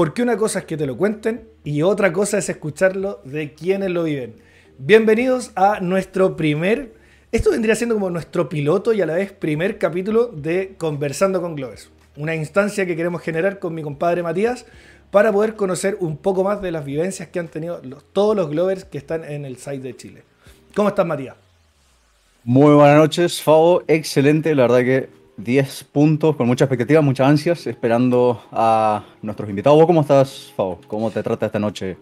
[0.00, 3.90] Porque una cosa es que te lo cuenten y otra cosa es escucharlo de quienes
[3.90, 4.34] lo viven.
[4.78, 6.94] Bienvenidos a nuestro primer,
[7.32, 11.54] esto vendría siendo como nuestro piloto y a la vez primer capítulo de Conversando con
[11.54, 11.90] Globes.
[12.16, 14.64] Una instancia que queremos generar con mi compadre Matías
[15.10, 17.82] para poder conocer un poco más de las vivencias que han tenido
[18.14, 20.22] todos los Glovers que están en el site de Chile.
[20.74, 21.36] ¿Cómo estás, Matías?
[22.42, 23.82] Muy buenas noches, Fabo.
[23.86, 29.78] Excelente, la verdad que 10 puntos con mucha expectativa, muchas ansias, esperando a nuestros invitados.
[29.78, 30.80] ¿Vos cómo estás, Fabo?
[30.86, 31.96] ¿Cómo te trata esta noche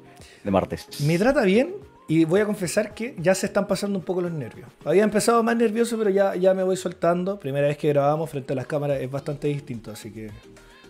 [0.44, 1.00] de martes?
[1.00, 1.74] Me trata bien
[2.08, 4.68] y voy a confesar que ya se están pasando un poco los nervios.
[4.84, 7.38] Había empezado más nervioso, pero ya, ya me voy soltando.
[7.38, 10.30] Primera vez que grabamos frente a las cámaras es bastante distinto, así que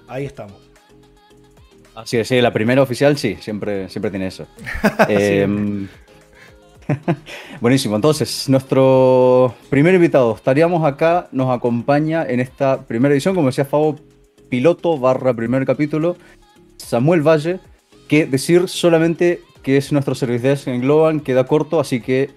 [0.07, 0.57] ahí estamos.
[1.95, 4.47] Así es, sí, la primera oficial sí, siempre, siempre tiene eso.
[5.09, 5.89] Em,
[7.61, 13.65] buenísimo, entonces, nuestro primer invitado, estaríamos acá, nos acompaña en esta primera edición, como decía
[13.65, 13.97] Fabo,
[14.49, 16.17] piloto barra primer capítulo,
[16.77, 17.61] Samuel Valle,
[18.09, 22.31] que decir solamente que es nuestro servicio en Globan queda corto, así que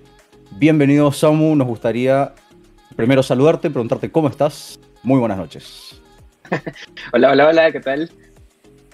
[0.52, 2.34] bienvenido Samu, nos gustaría
[2.96, 6.02] primero saludarte, preguntarte cómo estás, muy buenas noches.
[7.14, 8.12] hola, hola, hola, ¿qué tal?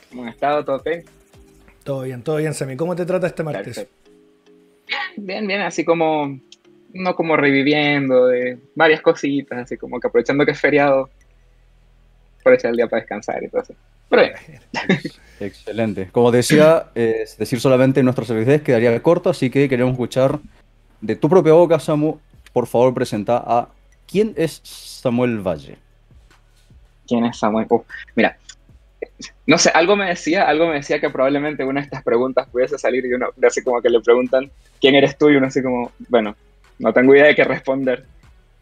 [0.10, 0.64] ¿Cómo has estado?
[0.64, 1.04] ¿Todo bien?
[1.84, 2.76] Todo bien, todo bien, Sammy.
[2.76, 3.88] ¿Cómo te trata este martes?
[5.16, 6.40] Bien, bien, así como,
[6.94, 11.10] no como reviviendo de varias cositas, así como que aprovechando que es feriado,
[12.40, 13.76] aprovechar el día para descansar y todo eso.
[14.10, 14.34] Pero bien.
[15.40, 16.10] Excelente.
[16.12, 20.40] Como decía, es decir solamente nuestros servicios quedaría corto, así que queremos escuchar
[21.02, 22.18] de tu propia boca, Samu.
[22.54, 23.70] Por favor, presenta a
[24.08, 25.78] quién es Samuel Valle.
[27.08, 27.68] ¿Quién es Samuel?
[28.16, 28.38] mira,
[29.46, 32.78] no sé, algo me decía, algo me decía que probablemente una de estas preguntas pudiese
[32.78, 35.30] salir y uno, así como que le preguntan, ¿quién eres tú?
[35.30, 36.36] Y uno así como, bueno,
[36.80, 38.06] no tengo idea de qué responder.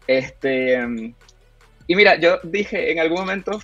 [0.06, 0.78] Este,
[1.86, 3.60] y mira, yo dije en algún momento,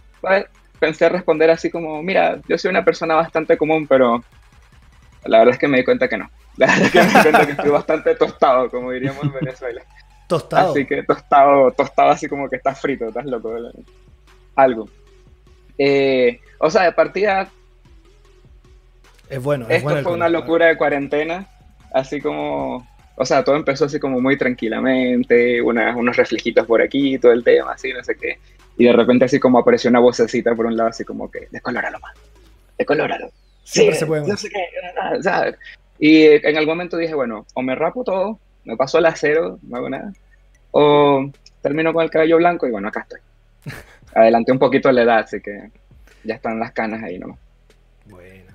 [0.79, 4.23] pensé responder así como, mira, yo soy una persona bastante común, pero
[5.25, 6.31] la verdad es que me di cuenta que no.
[6.59, 9.83] La verdad es que me di cuenta que estoy bastante tostado, como diríamos en Venezuela.
[10.29, 10.73] Tostado.
[10.73, 13.55] Así que tostado, tostado así como que estás frito, estás loco.
[14.55, 14.89] Algo.
[15.85, 17.51] Eh, o sea, de partida.
[19.29, 19.67] Es bueno.
[19.69, 21.49] esto fue una locura de cuarentena.
[21.93, 22.87] Así como.
[23.17, 27.73] O sea, todo empezó así como muy tranquilamente, unos reflejitos por aquí, todo el tema,
[27.73, 28.39] así, no sé qué.
[28.79, 32.01] Y de repente así como apareció una vocecita por un lado, así como que, descolóralo
[32.01, 32.15] más,
[32.79, 33.29] descolóralo.
[33.65, 34.27] Sí, se puede.
[34.27, 35.57] No sé qué, ¿sabes?
[35.99, 39.77] Y en algún momento dije, bueno, o me rapo todo, me paso al acero, no
[39.77, 40.11] hago nada,
[40.71, 43.21] o termino con el cabello blanco y bueno, acá estoy.
[44.15, 45.71] Adelanté un poquito la edad, así que
[46.25, 47.39] ya están las canas ahí nomás.
[48.07, 48.53] Bueno.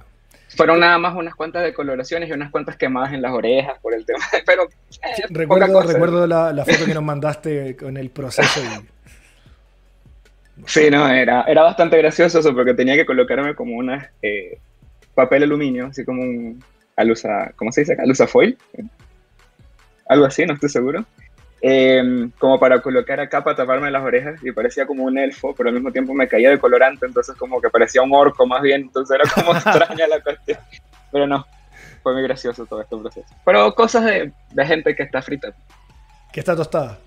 [0.55, 4.05] Fueron nada más unas cuantas decoloraciones y unas cuantas quemadas en las orejas por el
[4.05, 4.63] tema, pero...
[4.63, 8.61] Eh, recuerdo recuerdo la, foto que nos mandaste con el proceso.
[10.65, 14.57] Sí, no, era, era bastante gracioso eso porque tenía que colocarme como una eh,
[15.13, 16.63] papel aluminio, así como un
[16.95, 18.03] alusa, ¿cómo se dice acá?
[18.03, 18.57] Alusa foil.
[20.07, 21.05] Algo así, no estoy seguro.
[21.59, 25.69] Em, como para colocar acá para taparme las orejas y parecía como un elfo, pero
[25.69, 28.81] al mismo tiempo me caía de colorante, entonces como que parecía un orco más bien,
[28.81, 30.59] entonces era como extraña la cuestión.
[31.11, 31.45] Pero no,
[32.03, 33.27] fue muy gracioso todo este proceso.
[33.43, 35.55] Pero cosas de, de gente que está frita.
[36.31, 36.99] Que está tostada.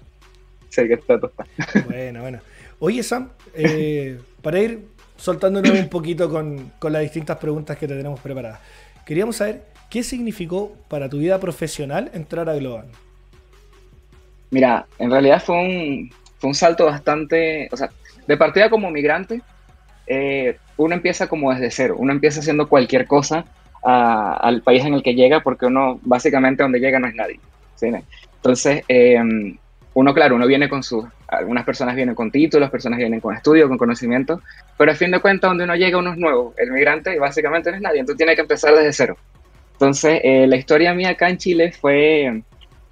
[0.69, 1.49] Sí, que está tostada.
[1.87, 2.41] Bueno, bueno.
[2.81, 7.95] Oye, Sam, eh, para ir soltándonos un poquito con, con las distintas preguntas que te
[7.95, 8.59] tenemos preparadas,
[9.05, 12.87] queríamos saber qué significó para tu vida profesional entrar a Global.
[14.51, 17.91] Mira, en realidad fue un, fue un salto bastante, o sea,
[18.27, 19.43] de partida como migrante,
[20.07, 23.45] eh, uno empieza como desde cero, uno empieza haciendo cualquier cosa
[23.83, 27.41] al país en el que llega, porque uno básicamente donde llega no es nadie.
[28.37, 29.57] Entonces, em,
[29.95, 33.69] uno, claro, uno viene con sus, algunas personas vienen con títulos, personas vienen con estudios,
[33.69, 34.43] con conocimiento,
[34.77, 37.77] pero a fin de cuentas donde uno llega uno es nuevo, el migrante básicamente no
[37.77, 39.17] es nadie, entonces tiene que empezar desde cero.
[39.73, 42.43] Entonces, eh, la historia mía acá en Chile fue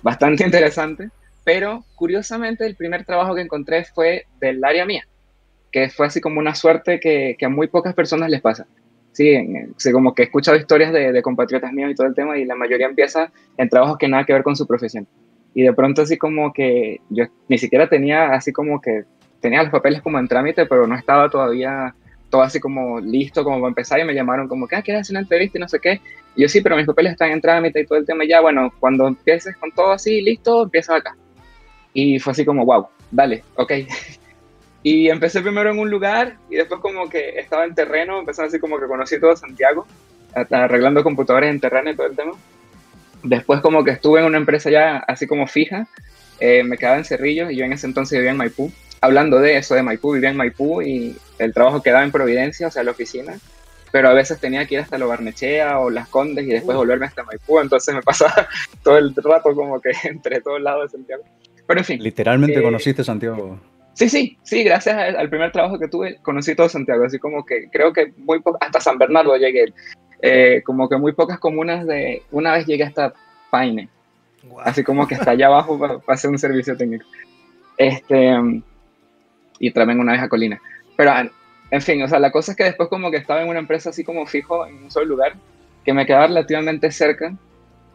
[0.03, 1.11] bastante interesante
[1.49, 5.09] pero curiosamente el primer trabajo que encontré fue del área mía,
[5.73, 8.67] que fue así como una suerte que, a muy pocas personas les pasa.
[9.13, 9.35] Sí,
[9.91, 12.87] como que he escuchado historias de, compatriotas míos y todo el tema y la mayoría
[12.87, 15.09] empieza en trabajos que nada que ver con su profesión.
[15.55, 19.05] Y de pronto así como que yo ni siquiera tenía así como que
[19.41, 21.95] tenía los papeles como en trámite, pero no estaba todavía
[22.29, 25.15] todo así como listo como para empezar y me llamaron como que, ah, ¿quieres hacer
[25.15, 26.03] una entrevista y no sé qué?
[26.37, 28.27] Yo sí, pero mis papeles están en trámite y todo el tema.
[28.27, 31.17] Y ya, bueno, cuando empieces con todo así, listo, empiezas acá.
[32.01, 33.73] Y fue así como, wow, dale, ok.
[34.85, 38.61] Y empecé primero en un lugar y después como que estaba en terreno, empecé así
[38.61, 39.85] como que conocí todo Santiago,
[40.33, 42.33] arreglando computadores en terreno y todo el tema.
[43.25, 45.89] Después como que estuve en una empresa ya así como fija,
[46.39, 48.71] eh, me quedaba en Cerrillo y yo en ese entonces vivía en Maipú.
[49.01, 52.71] Hablando de eso, de Maipú, vivía en Maipú y el trabajo quedaba en Providencia, o
[52.71, 53.37] sea, la oficina.
[53.91, 57.07] pero a veces tenía que ir hasta Lo Barnechea o Las Condes y después volverme
[57.07, 58.49] hasta Maipú, entonces me pasaba
[58.85, 61.25] todo el rato como que entre todos lados de Santiago.
[61.69, 62.03] Pero en fin.
[62.03, 63.61] Literalmente eh, conociste Santiago.
[63.93, 67.69] Sí, sí, sí, gracias al primer trabajo que tuve, conocí todo Santiago, así como que
[67.71, 69.75] creo que muy hasta San Bernardo llegué,
[70.23, 73.13] eh, como que muy pocas comunas de, una vez llegué hasta
[73.51, 73.89] Paine,
[74.65, 77.05] así como que hasta allá abajo para, hacer un servicio técnico.
[77.77, 78.35] Este,
[79.59, 80.61] y también una vez a Colina.
[80.97, 81.13] Pero,
[81.71, 83.91] en fin, o sea, la cosa es que después como que estaba en una empresa
[83.91, 85.35] así como fijo en un solo lugar,
[85.85, 87.35] que me quedaba relativamente cerca,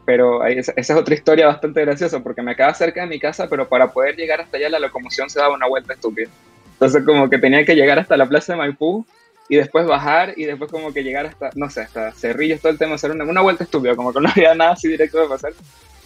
[0.06, 3.68] pero esa, es otra historia bastante graciosa, porque me quedaba cerca de mi casa, pero
[3.68, 6.30] para poder llegar hasta allá la locomoción se daba una vuelta estúpida.
[6.74, 9.06] Entonces como que tenía que llegar hasta la plaza de Maipú
[9.48, 12.78] y después bajar y después como que llegar hasta, no sé, hasta Cerrillos, todo el
[12.78, 15.54] tema, hacer una, una vuelta estúpida, como que no había nada así directo de pasar.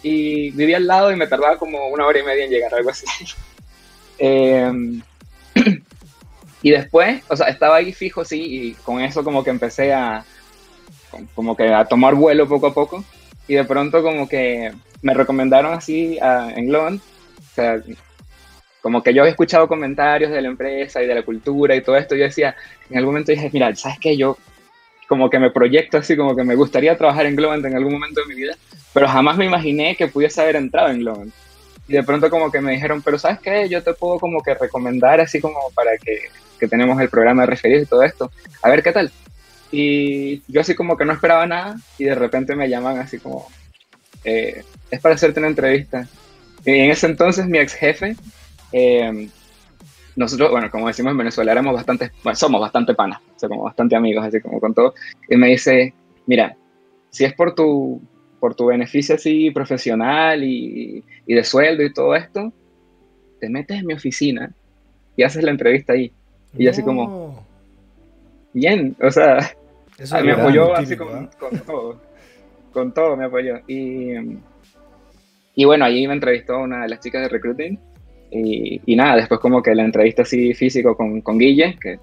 [0.04, 2.90] Y vivía al lado y me tardaba como una hora y media en llegar, algo
[2.90, 3.06] así.
[4.20, 5.00] Em,
[6.64, 10.26] y después, o sea, estaba ahí fijo, sí, y con eso como que empecé a,
[11.36, 13.04] como que a tomar vuelo poco a poco.
[13.48, 14.72] Y de pronto como que
[15.02, 17.82] me recomendaron así a, en Globant, o sea,
[18.82, 21.98] como que yo había escuchado comentarios de la empresa y de la cultura y todo
[21.98, 22.56] esto, yo decía,
[22.90, 24.16] en algún momento dije, mira, ¿sabes qué?
[24.16, 24.38] Yo
[25.08, 28.22] como que me proyecto así, como que me gustaría trabajar en Globant en algún momento
[28.22, 28.56] de mi vida,
[28.94, 31.34] pero jamás me imaginé que pudiese haber entrado en Globant.
[31.88, 33.70] Y de pronto como que me dijeron, pero ¿sabes qué?
[33.70, 36.20] Yo te puedo como que recomendar así como para que,
[36.60, 38.30] que tenemos el programa de referidos y todo esto.
[38.62, 39.10] A ver qué tal.
[39.72, 43.48] Y yo así como que no esperaba nada y de repente me llaman así como,
[44.24, 46.08] eh, es para hacerte una entrevista.
[46.66, 48.16] Y en ese entonces mi ex jefe,
[48.72, 49.30] eh,
[50.16, 54.42] nosotros, bueno, como decimos en Venezuela, éramos bastante, somos bastante panas, somos bastante amigos, así
[54.42, 54.94] como con todo.
[55.30, 55.94] Y me dice,
[56.26, 56.56] mira,
[57.10, 58.02] si es por tu,
[58.40, 62.52] por tu beneficio así profesional y, y de sueldo y todo esto,
[63.40, 64.52] te metes en mi oficina
[65.16, 66.12] y haces la entrevista ahí.
[66.58, 67.46] Y así como,
[68.58, 69.38] bien, o sea,
[70.24, 71.30] me apoyó así con,
[71.66, 72.02] todo,
[72.72, 73.60] con todo me apoyó.
[73.68, 74.14] Y,
[75.56, 77.80] y bueno, allí me entrevistó una de las chicas de recruiting
[78.32, 82.00] y, y nada, después como que la entrevista así físico con, con Guille, que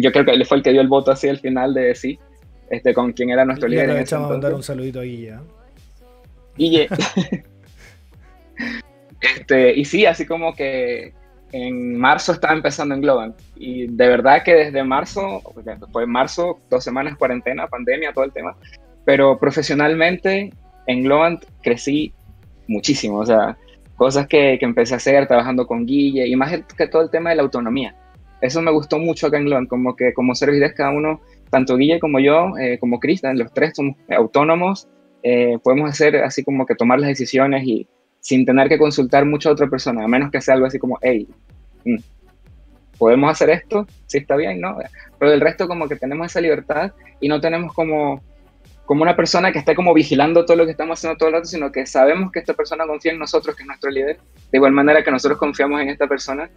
[0.00, 2.18] yo creo que él fue el que dio el voto así al final de sí,
[2.70, 3.88] este, con quien era nuestro líder.
[3.88, 5.30] Le a mandar un saludito a Guille.
[5.30, 5.38] ¿eh?
[6.56, 6.88] Guille.
[9.38, 11.12] este, y sí, así como que
[11.52, 13.36] en marzo estaba empezando en Globant.
[13.56, 15.42] Y de verdad que desde marzo,
[15.92, 18.56] fue marzo, dos semanas cuarentena, pandemia, todo el tema,
[19.04, 20.50] pero profesionalmente
[20.86, 22.12] en Globant crecí
[22.66, 23.56] muchísimo, o sea,
[23.96, 27.30] cosas que, que, empecé a hacer trabajando con Guille y más que todo el tema
[27.30, 27.94] de la autonomía.
[28.40, 31.20] Eso me gustó mucho acá en como que como servides cada uno,
[31.50, 34.88] tanto Guille como yo, eh, como Cristian, los tres somos autónomos,
[35.22, 37.86] eh, podemos hacer así como que tomar las decisiones y
[38.22, 40.96] sin tener que consultar mucho a otra persona, a menos que sea algo así como,
[41.02, 41.26] hey,
[41.84, 41.96] mm,
[42.96, 44.78] podemos hacer esto, sí está bien, ¿no?
[45.18, 48.22] Pero del resto como que tenemos esa libertad y no tenemos como,
[48.86, 51.46] como una persona que esté como vigilando todo lo que estamos haciendo todo el rato,
[51.46, 54.18] sino que sabemos que esta persona confía en nosotros, que es nuestro líder,
[54.52, 56.48] de igual manera que nosotros confiamos en esta persona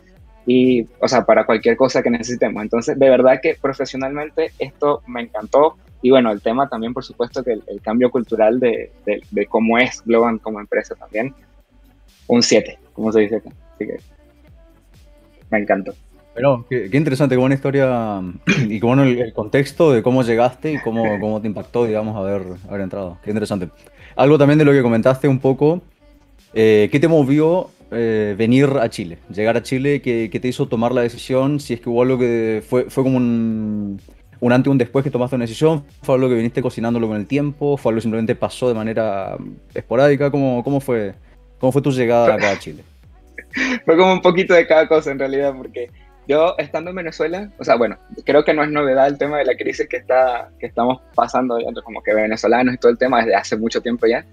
[0.45, 2.61] y, o sea, para cualquier cosa que necesitemos.
[2.61, 7.43] Entonces, de verdad que profesionalmente esto me encantó y bueno, el tema también, por supuesto,
[7.43, 11.33] que el, cambio cultural de, de, de, cómo es Globan como empresa también,
[12.27, 13.49] un 7, como se dice acá.
[13.75, 13.97] Así que
[15.49, 15.93] me encantó.
[16.33, 18.21] Pero qué, qué, interesante, qué buena historia
[18.67, 22.43] y qué bueno el, contexto de cómo llegaste y cómo, cómo te impactó, digamos, haber,
[22.67, 23.17] haber entrado.
[23.23, 23.69] Qué interesante.
[24.15, 25.81] Algo también de lo que comentaste un poco,
[26.53, 29.17] eh, ¿qué te movió eh, venir a Chile?
[29.33, 31.59] Llegar a Chile, ¿qué, ¿qué, te hizo tomar la decisión?
[31.59, 33.99] Si es que hubo algo que fue, fue como un,
[34.39, 37.17] un antes y un después que tomaste una decisión, fue algo que viniste cocinándolo con
[37.17, 39.37] el tiempo, fue algo que simplemente pasó de manera
[39.73, 41.13] esporádica, ¿cómo, cómo fue?
[41.59, 42.83] ¿Cómo fue tu llegada acá a Chile?
[43.85, 45.89] fue como un poquito de cada cosa en realidad, porque
[46.27, 49.45] yo estando en Venezuela, o sea, bueno, creo que no es novedad el tema de
[49.45, 53.35] la crisis que, está, que estamos pasando, como que venezolanos y todo el tema desde
[53.35, 54.25] hace mucho tiempo ya.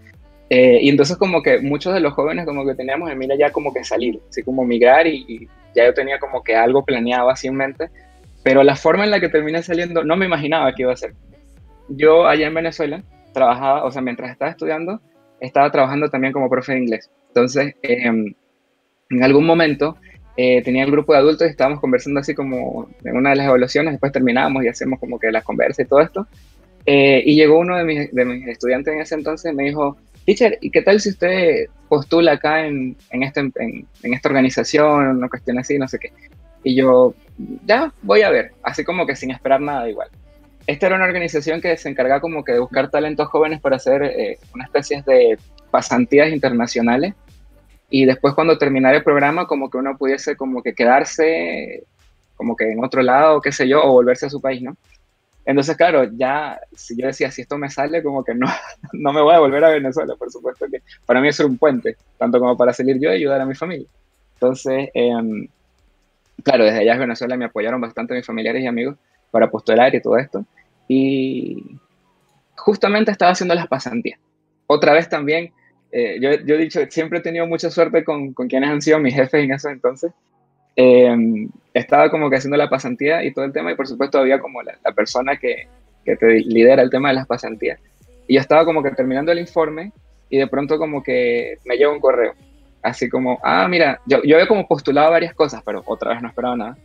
[0.50, 3.50] Eh, y entonces como que muchos de los jóvenes como que teníamos en mira ya
[3.50, 7.30] como que salir, así como migrar y, y, ya yo tenía como que algo planeado
[7.30, 7.88] así en mente,
[8.42, 11.14] pero la forma en la que terminé saliendo no me imaginaba que iba a ser.
[11.88, 13.02] Yo allá en Venezuela
[13.32, 15.00] trabajaba, o sea, mientras estaba estudiando,
[15.42, 17.10] estaba trabajando también como profe de inglés.
[17.28, 19.96] Entonces, eh, en algún momento
[20.36, 23.46] eh, tenía el grupo de adultos y estábamos conversando así como en una de las
[23.46, 26.26] evaluaciones, después terminamos y hacemos como que las conversas y todo esto.
[26.86, 29.96] Eh, y llegó uno de mis, de mis, estudiantes en ese entonces y me dijo,
[30.24, 35.18] teacher, ¿y qué tal si usted postula acá en, en, este, en, en esta organización,
[35.18, 36.12] una cuestión así, no sé qué?
[36.64, 37.14] Y yo,
[37.66, 40.08] ya, voy a ver, así como que sin esperar nada igual.
[40.66, 44.02] Esta era una organización que se encargaba como que de buscar talentos jóvenes para hacer
[44.02, 45.38] eh, una especie de
[45.70, 47.14] pasantías internacionales
[47.90, 51.84] y después cuando terminara el programa como que uno pudiese como que quedarse
[52.36, 54.76] como que en otro lado, qué sé yo, o volverse a su país, ¿no?
[55.44, 58.46] Entonces, claro, ya, si yo decía, si esto me sale, como que no,
[58.92, 61.96] no me voy a volver a Venezuela, por supuesto que para mí es un puente,
[62.18, 63.86] tanto como para salir yo y ayudar a mi familia.
[64.34, 65.46] Entonces, em,
[66.42, 68.96] claro, desde allá en Venezuela me apoyaron bastante mis familiares y amigos
[69.32, 70.44] para postular y todo esto.
[70.86, 71.76] Y
[72.56, 74.20] justamente estaba haciendo las pasantías.
[74.68, 75.52] Otra vez también,
[75.90, 79.00] eh, yo, yo, he dicho, siempre he tenido mucha suerte con, con quienes han sido
[79.00, 80.12] mis jefes en ese entonces.
[80.76, 84.40] Eh, estaba como que haciendo la pasantía y todo el tema y por supuesto había
[84.40, 85.68] como la, persona que,
[86.04, 87.80] que, lidera el tema de las pasantías.
[88.28, 89.92] Y yo estaba como que terminando el informe
[90.30, 92.34] y de pronto como que me llega un correo.
[92.82, 96.28] Así como, ah, mira, yo, yo había como postulado varias cosas, pero otra vez no
[96.28, 96.76] esperaba nada.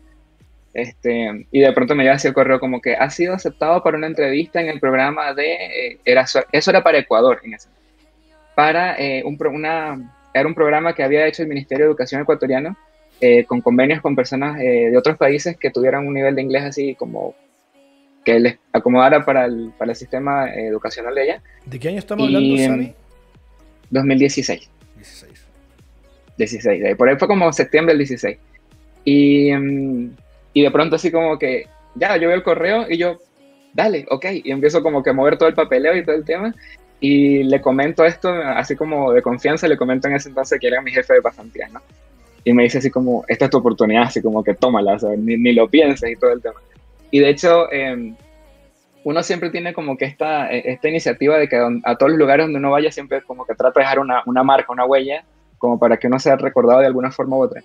[0.77, 3.97] Este, y de pronto me llega así el correo como que ha sido aceptado para
[3.97, 7.67] una entrevista en el programa de, eh, era, eso era para Ecuador, en ese,
[8.53, 12.77] para eh, un, una, era un programa que había hecho el Ministerio de Educación ecuatoriano
[13.19, 16.65] eh, con convenios con personas eh, de otros países que tuvieran un nivel de inglés
[16.65, 17.33] así como
[18.23, 21.41] que les acomodara para el, para el sistema educacional de allá.
[21.65, 22.93] ¿De qué año estamos hablando, Sami?
[23.89, 24.69] 2016.
[24.97, 25.45] 16.
[26.37, 28.37] 16, por ahí fue como septiembre del 16.
[29.05, 30.11] Y, mm,
[30.57, 33.19] y de pronto así como que, ya, yo veo el correo y yo,
[33.73, 36.51] dale, ok, y empiezo como que a mover todo el papeleo y todo el tema.
[36.99, 40.81] Y le comento esto, así como de confianza, le comento en ese entonces que era
[40.81, 41.79] mi jefe de pasantías, ¿no?
[42.43, 45.09] y me dice así como, esta es tu oportunidad, así como que tómala, o sea,
[45.15, 46.59] ni, ni, lo pienses y todo el tema.
[47.11, 48.15] Y de hecho, eh,
[49.03, 52.45] uno siempre tiene como que esta, e, esta iniciativa de que a todos los lugares
[52.45, 55.23] donde uno vaya siempre como que trata de dejar una, una marca, una huella,
[55.59, 57.61] como para que uno sea recordado de alguna forma u otra.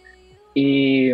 [0.53, 1.13] Y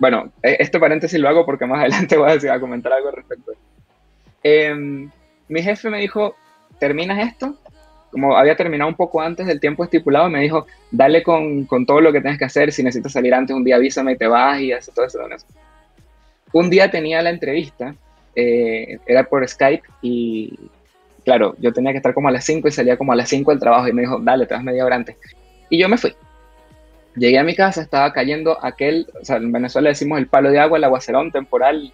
[0.00, 3.16] bueno, e, este paréntesis lo hago porque más adelante voy a, decir, comentar algo al
[3.16, 3.52] respecto.
[4.42, 4.74] Eh,
[5.48, 6.34] mi jefe me dijo,
[6.80, 7.56] terminas esto
[8.10, 12.00] como había terminado un poco antes del tiempo estipulado, me dijo, dale con, con todo
[12.00, 14.60] lo que tienes que hacer, si necesitas salir antes un día avísame y te vas
[14.60, 15.20] y hace todo eso.
[16.52, 17.94] Un día tenía la entrevista,
[18.34, 20.58] eh, era por Skype y
[21.24, 23.50] claro, yo tenía que estar como a las 5 y salía como a las 5
[23.52, 25.16] del trabajo y me dijo, dale, te vas media hora antes.
[25.68, 26.12] Y yo me fui.
[27.20, 30.58] Llegué a mi casa, estaba cayendo aquel, o sea, en Venezuela decimos el palo de
[30.58, 31.92] agua, el aguacerón temporal,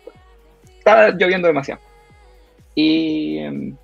[0.78, 1.80] estaba lloviendo demasiado.
[2.76, 3.76] Y em,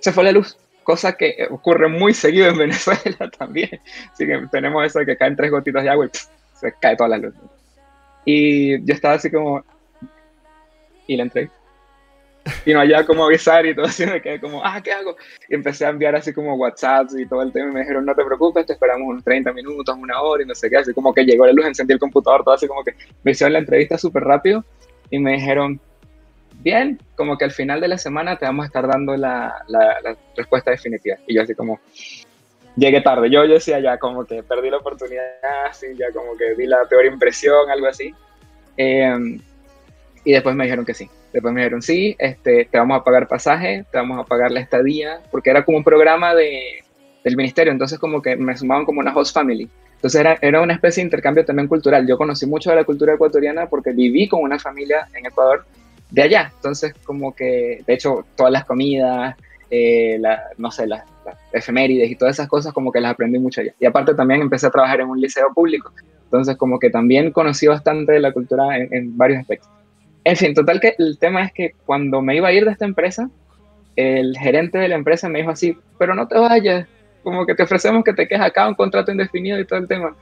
[0.00, 3.80] se fue la luz cosa que ocurre muy seguido en Venezuela también.
[4.12, 6.10] Así que tenemos eso de que caen tres gotitas de agua y
[6.58, 7.34] se cae toda la luz.
[8.24, 9.64] Y yo estaba así como...
[11.06, 11.50] Y le entré.
[12.64, 15.16] Y no había como avisar y todo así, me quedé como, ah, ¿qué hago?
[15.48, 18.14] Y empecé a enviar así como WhatsApp y todo el tema y me dijeron, no
[18.14, 21.14] te preocupes, te esperamos unos 30 minutos, una hora y no sé qué, así como
[21.14, 23.96] que llegó la luz, encendí el computador, todo así como que me hicieron la entrevista
[23.96, 24.64] súper rápido
[25.10, 25.80] y me dijeron,
[26.62, 30.16] bien, como que al final de la semana te vamos a estar dando la, la,
[30.36, 31.16] respuesta definitiva.
[31.26, 31.80] Y yo así como,
[32.76, 33.30] llegué tarde.
[33.30, 35.24] Yo, yo decía ya como que perdí la oportunidad,
[35.68, 38.14] así, ya como que di la peor impresión, algo así.
[38.76, 39.40] Em,
[40.24, 41.08] y después me dijeron que sí.
[41.32, 44.60] Después me dijeron, sí, este, te vamos a pagar pasaje, te vamos a pagar la
[44.60, 46.82] estadía, porque era como un programa de,
[47.24, 49.68] del ministerio, entonces como que me sumaban como una host family.
[49.94, 52.06] Entonces era, era una especie de intercambio también cultural.
[52.06, 55.64] Yo conocí mucho de la cultura ecuatoriana porque viví con una familia en Ecuador
[56.10, 56.52] de allá.
[56.56, 59.36] Entonces, como que, de hecho, todas las comidas,
[59.70, 61.04] eh, la, no sé, las,
[61.52, 63.74] efemérides y todas esas cosas, como que las aprendí mucho allá.
[63.78, 65.92] Y aparte también empecé a trabajar en un liceo público.
[66.24, 69.68] Entonces, como que también conocí bastante de la cultura en, varios aspectos.
[70.24, 72.84] En fin, total que el tema es que cuando me iba a ir de esta
[72.84, 73.30] empresa,
[73.96, 76.86] el gerente de la empresa me dijo así, pero no te vayas,
[77.22, 80.14] como que te ofrecemos que te quedes acá, un contrato indefinido y todo el tema.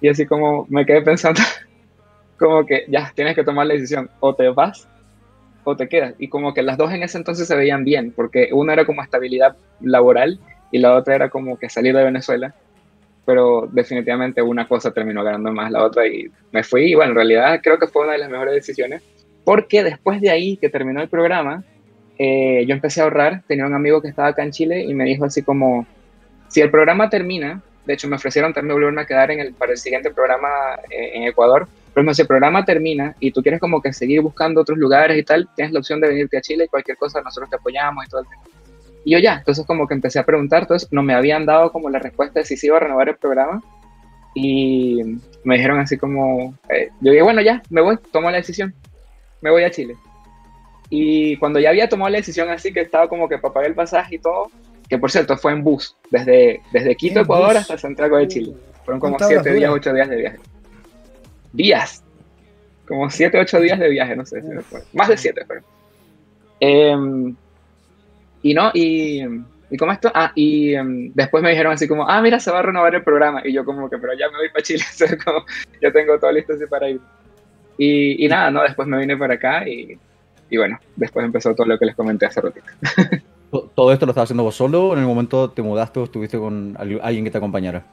[0.00, 1.40] Y así como me quedé pensando,
[2.38, 4.88] como que ya tienes que tomar la decisión, o te vas
[5.64, 6.14] o te quedas.
[6.18, 9.02] Y como que las dos en ese entonces se veían bien, porque una era como
[9.02, 10.38] estabilidad laboral
[10.72, 12.54] y la otra era como que salir de Venezuela.
[13.26, 16.92] Pero definitivamente una cosa terminó ganando más la otra y me fui.
[16.92, 19.02] Y bueno, en realidad creo que fue una de las mejores decisiones,
[19.50, 21.64] porque después de ahí que terminó el programa,
[22.20, 23.42] eh, yo empecé a ahorrar.
[23.48, 25.88] Tenía un amigo que estaba acá en Chile y me dijo así como,
[26.46, 29.72] si el programa termina, de hecho me ofrecieron también volverme a quedar en el, para
[29.72, 30.48] el siguiente programa
[30.88, 34.60] eh, en Ecuador, pero si el programa termina y tú quieres como que seguir buscando
[34.60, 37.50] otros lugares y tal, tienes la opción de venirte a Chile y cualquier cosa nosotros
[37.50, 38.42] te apoyamos y todo el tema.
[39.04, 41.90] Y yo ya, entonces como que empecé a preguntar, entonces no me habían dado como
[41.90, 43.60] la respuesta de si se iba a renovar el programa
[44.32, 48.72] y me dijeron así como, eh, yo dije, bueno, ya, me voy, tomo la decisión,
[49.40, 49.96] me voy a Chile.
[50.88, 53.76] Y cuando ya había tomado la decisión así, que estaba como que para pagar el
[53.76, 54.50] pasaje y todo,
[54.88, 58.54] que por cierto fue en bus, desde, desde Quito, Ecuador, hasta Santiago de Chile.
[58.84, 60.38] Fueron como siete días, ocho días de viaje.
[61.52, 62.02] Días,
[62.90, 64.42] como 7, 8 días de viaje, no sé,
[64.94, 65.62] más de 7, pero.
[66.58, 67.36] Em,
[68.42, 69.22] y no, y,
[69.70, 72.58] y como esto, ah, y em, después me dijeron así como, ah, mira, se va
[72.58, 74.82] a renovar el programa, y yo como que, pero ya me voy para Chile,
[75.24, 75.44] como,
[75.80, 77.00] ya tengo todo listo así para ir.
[77.82, 79.98] Y, y, nada, no, después me vine para acá y
[80.50, 82.66] y bueno, después empezó todo lo que les comenté hace ratito.
[83.74, 86.38] ¿Todo esto lo estabas haciendo vos solo o en el momento te mudaste o estuviste
[86.38, 87.84] con alguien que te acompañara?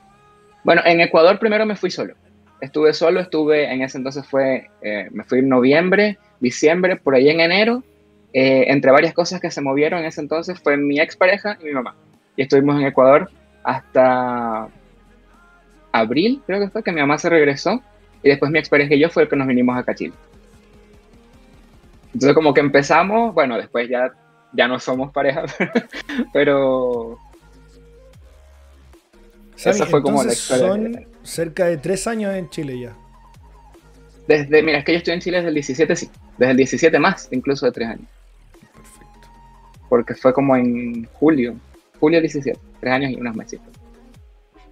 [0.64, 2.16] Bueno, en Ecuador primero me fui solo.
[2.62, 7.30] Estuve solo, estuve, en ese entonces fue, eh, me fui en noviembre, diciembre, por ahí
[7.30, 7.84] en enero.
[8.34, 11.72] Eh, entre varias cosas que se movieron en ese entonces fue mi expareja y mi
[11.72, 11.96] mamá.
[12.36, 13.30] Y estuvimos en Ecuador
[13.64, 14.68] hasta
[15.92, 17.82] abril, creo que fue, que mi mamá se regresó.
[18.28, 20.14] Y después mi expareja y yo fue el que nos vinimos a Chile.
[22.08, 24.12] Entonces como que empezamos, bueno, después ya
[24.52, 25.46] ya no somos pareja,
[26.34, 27.18] pero...
[29.56, 30.68] Esa fue como la historia.
[30.68, 32.96] Son cerca de tres años en Chile ya.
[34.28, 36.10] Desde, mira, es que yo estoy en Chile desde el 17, sí.
[36.38, 38.08] Desde el 17 más, incluso de tres años.
[38.52, 39.28] Perfecto.
[39.88, 41.56] Porque fue como en julio,
[41.98, 43.62] julio 17, tres años y unos meses.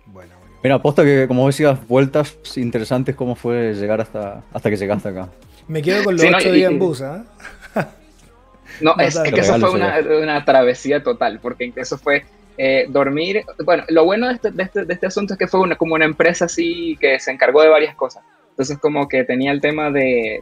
[0.07, 0.34] Bueno.
[0.65, 5.29] Mira, aposta que como decías, vueltas interesantes, cómo fue llegar hasta, hasta que llegaste acá.
[5.67, 7.23] Me quedo con los ocho días en bus, ¿ah?
[8.81, 12.25] No, es, que eso fue una, travesía total, porque eso fue
[12.57, 13.43] eh, dormir.
[13.63, 16.45] Bueno, lo bueno este, este, de este, asunto es que fue una, como una empresa
[16.45, 18.23] así que se encargó de varias cosas.
[18.49, 20.39] Entonces, como que tenía el tema de,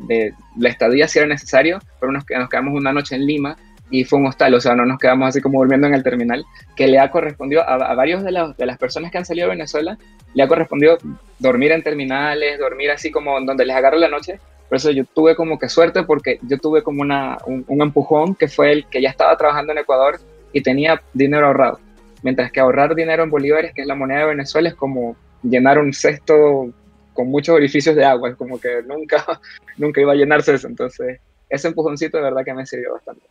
[0.58, 3.58] la estadía si era necesario, pero nos, nos quedamos una noche en Lima
[3.94, 6.44] y fue un hostal, o sea, no nos quedamos así como durmiendo en el terminal,
[6.76, 9.56] que le ha correspondido a, a varios de, de, las personas que han salido de
[9.56, 10.00] Venezuela,
[10.34, 10.98] le ha correspondido
[11.38, 15.36] dormir en terminales, dormir así como donde les agarra la noche, por eso yo tuve
[15.36, 19.10] como que suerte porque yo tuve como una, un, empujón que fue el que ya
[19.10, 20.20] estaba trabajando en Ecuador
[20.52, 21.80] y tenía dinero ahorrado.
[22.24, 25.78] Mientras que ahorrar dinero en bolívares, que es la moneda de Venezuela, es como llenar
[25.78, 26.74] un cesto
[27.14, 29.24] con muchos orificios de agua, es como que nunca,
[29.78, 30.68] nunca iba a llenarse eso.
[30.68, 33.22] Entonces, ese empujoncito de verdad que me sirvió bastante.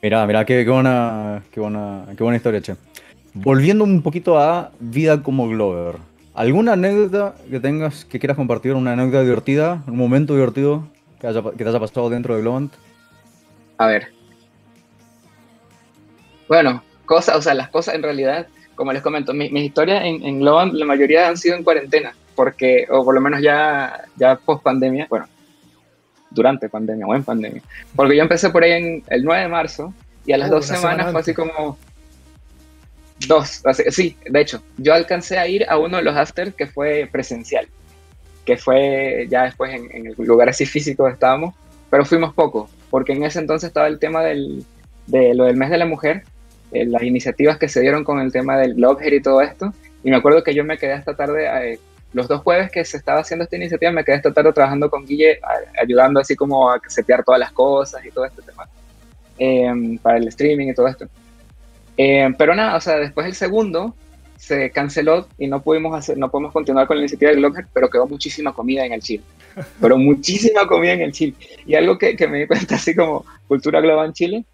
[0.00, 2.76] Mira, mira, qué, qué, buena, qué, buena, qué buena historia, che.
[3.34, 5.96] Volviendo un poquito a vida como Glover.
[6.34, 8.74] ¿Alguna anécdota que tengas que quieras compartir?
[8.74, 9.82] ¿Una anécdota divertida?
[9.88, 10.86] ¿Un momento divertido
[11.20, 12.72] que, te haya pasado dentro de Globant?
[13.76, 14.12] A ver.
[16.46, 20.44] Bueno, cosas, o sea, las cosas en realidad, como les comento, mis historias en, en
[20.44, 25.08] la mayoría han sido en cuarentena, porque, o por lo menos ya, ya post pandemia,
[25.10, 25.26] bueno,
[26.30, 27.62] durante pandemia o en pandemia,
[27.96, 29.94] porque yo empecé por ahí en el 9 de marzo
[30.26, 31.78] y a las dos semanas fue así como,
[33.26, 37.08] Dos, sí, de hecho, yo alcancé a ir a uno de los afters que fue
[37.10, 37.66] presencial,
[38.44, 41.54] que fue ya después en, el lugar así físico estábamos,
[41.90, 44.64] pero fuimos pocos, porque en ese entonces estaba el tema del,
[45.08, 46.22] de lo del mes de la mujer,
[46.70, 49.72] eh, las iniciativas que se dieron con el tema del blogger y todo esto,
[50.04, 51.80] y me acuerdo que yo me quedé esta tarde, eh,
[52.12, 55.06] los dos jueves que se estaba haciendo esta iniciativa, me quedé esta tarde trabajando con
[55.06, 55.40] Guille,
[55.80, 58.68] ayudando así como a setear todas las cosas y todo este tema,
[59.38, 61.06] eh, para el streaming y todo esto.
[61.96, 63.94] Eh, pero nada, o sea, después el segundo
[64.36, 67.90] se canceló y no pudimos hacer, no podemos continuar con la iniciativa de Glocker, pero
[67.90, 69.24] quedó muchísima comida en el Chile.
[69.80, 71.34] Pero muchísima comida en el Chile.
[71.66, 74.44] Y algo que, que me di cuenta, así como cultura global en Chile,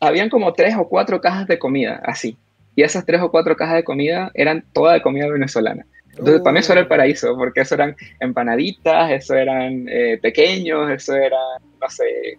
[0.00, 2.38] habían como tres o cuatro cajas de comida, así.
[2.78, 5.84] Y esas tres o cuatro cajas de comida eran toda de comida venezolana.
[6.10, 6.88] Entonces, para mí eso era el oh.
[6.88, 11.38] paraíso, porque eso eran empanaditas, eso eran eh, pequeños, eso era,
[11.80, 12.38] no sé,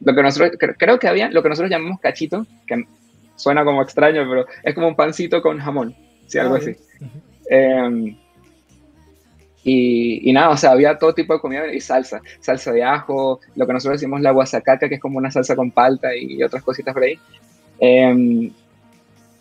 [0.00, 2.82] lo que nosotros, creo que había, lo que nosotros llamamos cachito, que
[3.36, 5.94] suena como extraño, pero es como un pancito con jamón,
[6.28, 6.76] sí, algo ah, así.
[7.50, 8.16] Em,
[9.64, 13.38] y, y, nada, o sea, había todo tipo de comida y salsa, salsa de ajo,
[13.54, 16.62] lo que nosotros decimos la guasacaca, que es como una salsa con palta y otras
[16.62, 17.18] cositas por ahí.
[17.78, 18.50] Em,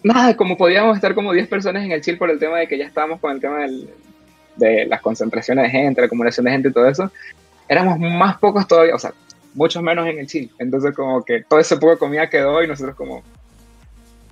[0.04, 2.78] nada, como podíamos estar como 10 personas en el chill por el tema de que
[2.78, 3.60] ya estábamos con el tema
[4.56, 7.12] de las concentraciones de gente, la acumulación de gente y todo eso,
[7.68, 9.13] éramos más pocos todavía, o sea,
[9.54, 10.50] muchos menos en el Chile.
[10.60, 13.24] Entonces como que todo ese poco de comida quedó y nosotros como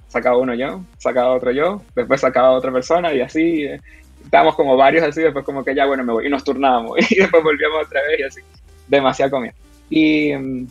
[0.07, 3.79] sacaba uno yo, sacaba otro yo, después sacaba otra persona y así eh,
[4.23, 7.15] estábamos como varios así, después como que ya bueno me voy y nos turnábamos y
[7.15, 8.41] después volvíamos otra vez y así,
[8.87, 9.53] demasiada comida.
[9.89, 10.67] Y mm,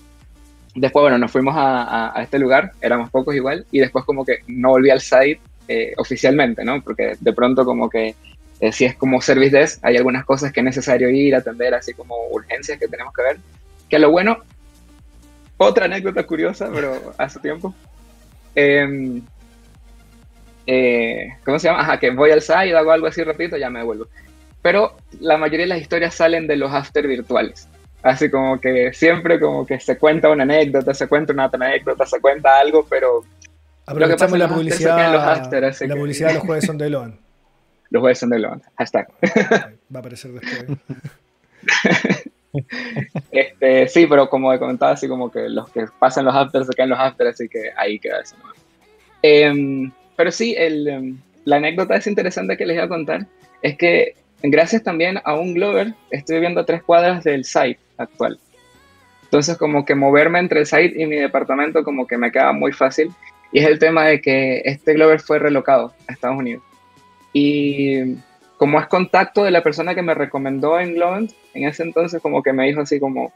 [0.74, 4.70] después bueno, nos fuimos a, este lugar, éramos pocos igual y después como que no
[4.70, 6.82] volví al site eh, oficialmente, ¿no?
[6.82, 8.14] Porque de pronto como que
[8.60, 11.74] eh, si es como service desk, hay algunas cosas que es necesario ir a atender,
[11.74, 13.36] así como urgencias que tenemos que ver.
[13.88, 14.38] Que lo bueno,
[15.56, 17.74] otra anécdota curiosa, pero hace tiempo.
[18.54, 19.22] Em,
[20.66, 21.80] eh, ¿Cómo se llama?
[21.80, 24.06] Ajá, que voy al site, hago algo así rapidito, ya me devuelvo.
[24.62, 27.66] Pero la mayoría de las historias salen de los after virtuales.
[28.02, 32.06] Así como que siempre como que se cuenta una anécdota, se cuenta una otra anécdota,
[32.06, 33.24] se cuenta algo, pero...
[33.86, 37.18] Aprovechamos la publicidad, los after, la publicidad de los jueves son de Elon.
[37.90, 39.08] los jueves son de Elon, hashtag.
[39.94, 40.78] Va a aparecer después.
[43.30, 46.72] este, sí, pero como he comentado, así como que los que pasan los afters se
[46.72, 48.36] quedan los afters, así que ahí queda eso.
[49.22, 53.26] Em, pero sí, el, em, la anécdota es interesante que les voy a contar
[53.62, 58.38] es que gracias también a un Glover, estoy viviendo a tres cuadras del site actual.
[59.24, 62.72] Entonces, como que moverme entre el site y mi departamento, como que me queda muy
[62.72, 63.12] fácil.
[63.52, 66.62] Y es el tema de que este Glover fue relocado a Estados Unidos.
[67.32, 68.16] Y
[68.56, 72.42] como es contacto de la persona que me recomendó en Globant, en ese entonces como
[72.42, 73.32] que me dijo así como,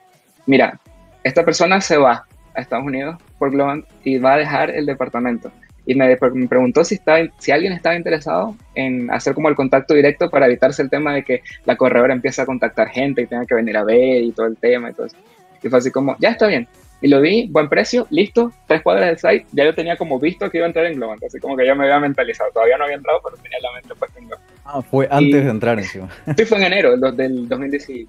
[0.47, 0.81] mira,
[1.23, 5.51] esta persona se va a Estados Unidos por Globant y va a dejar el departamento.
[5.87, 10.31] Y me, preguntó si, estaba, si alguien estaba interesado en hacer como el contacto directo
[10.31, 13.55] para evitarse el tema de que la corredora empiece a contactar gente y tenga que
[13.55, 15.17] venir a ver y todo el tema y todo eso.
[15.63, 16.69] Y fue así como, ya está bien.
[17.01, 19.47] Y lo vi, buen precio, listo, tres cuadras del site.
[19.53, 21.75] Ya yo tenía como visto que iba a entrar en Globant, así como que ya
[21.75, 22.51] me había mentalizado.
[22.51, 24.51] Todavía no había entrado, pero tenía la mente puesta en Globant.
[24.65, 26.09] Ah, fue antes de entrar encima.
[26.37, 28.07] Sí, fue en enero del 2020,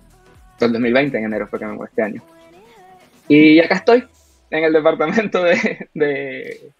[0.59, 2.21] 2020, en enero fue que me mudé este año.
[3.27, 4.05] Y acá estoy,
[4.51, 6.71] en el departamento de, de,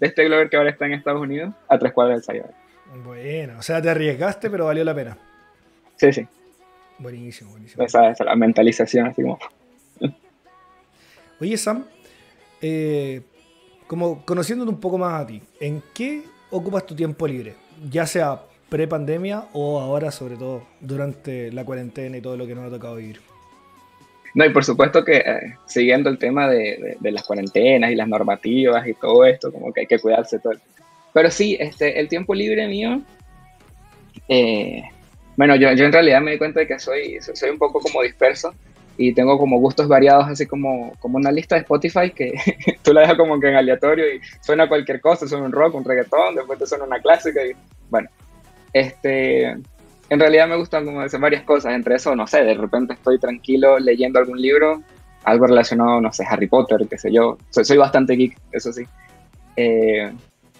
[0.00, 2.54] este Glover que ahora está en Estados Unidos, a tres cuadras del site.
[3.04, 5.16] Bueno, o sea, te arriesgaste, pero valió la pena.
[5.96, 6.26] Sí, sí.
[6.98, 7.84] Buenísimo, buenísimo.
[7.84, 9.38] Esa es la mentalización, así como.
[11.40, 11.84] Oye, Sam,
[12.60, 13.22] eh,
[13.86, 17.54] como conociéndote un poco más a ti, ¿en qué ocupas tu tiempo libre?
[17.90, 22.64] Ya sea pre-pandemia o ahora, sobre todo, durante la cuarentena y todo lo que nos
[22.66, 23.20] ha tocado vivir.
[24.34, 28.86] No, y por supuesto que eh, siguiendo el tema de, las cuarentenas y las normativas
[28.86, 30.54] y todo esto, como que hay que cuidarse todo.
[31.12, 33.00] Pero sí, este, el tiempo libre mío,
[34.28, 34.82] eh,
[35.36, 38.02] bueno, yo, yo, en realidad me di cuenta de que soy, soy un poco como
[38.02, 38.52] disperso
[38.96, 42.32] y tengo como gustos variados, así como, como una lista de Spotify que
[42.82, 45.84] tú la dejas como que en aleatorio y suena cualquier cosa, suena un rock, un
[45.84, 47.52] reggaetón, después te suena una clásica y
[47.88, 48.08] bueno,
[48.72, 49.56] este,
[50.10, 53.18] en realidad me gustan como decir varias cosas, entre eso, no sé, de repente estoy
[53.18, 54.82] tranquilo leyendo algún libro,
[55.24, 58.84] algo relacionado, no sé, Harry Potter, qué sé yo, soy, soy bastante geek, eso sí.
[59.56, 60.12] Eh,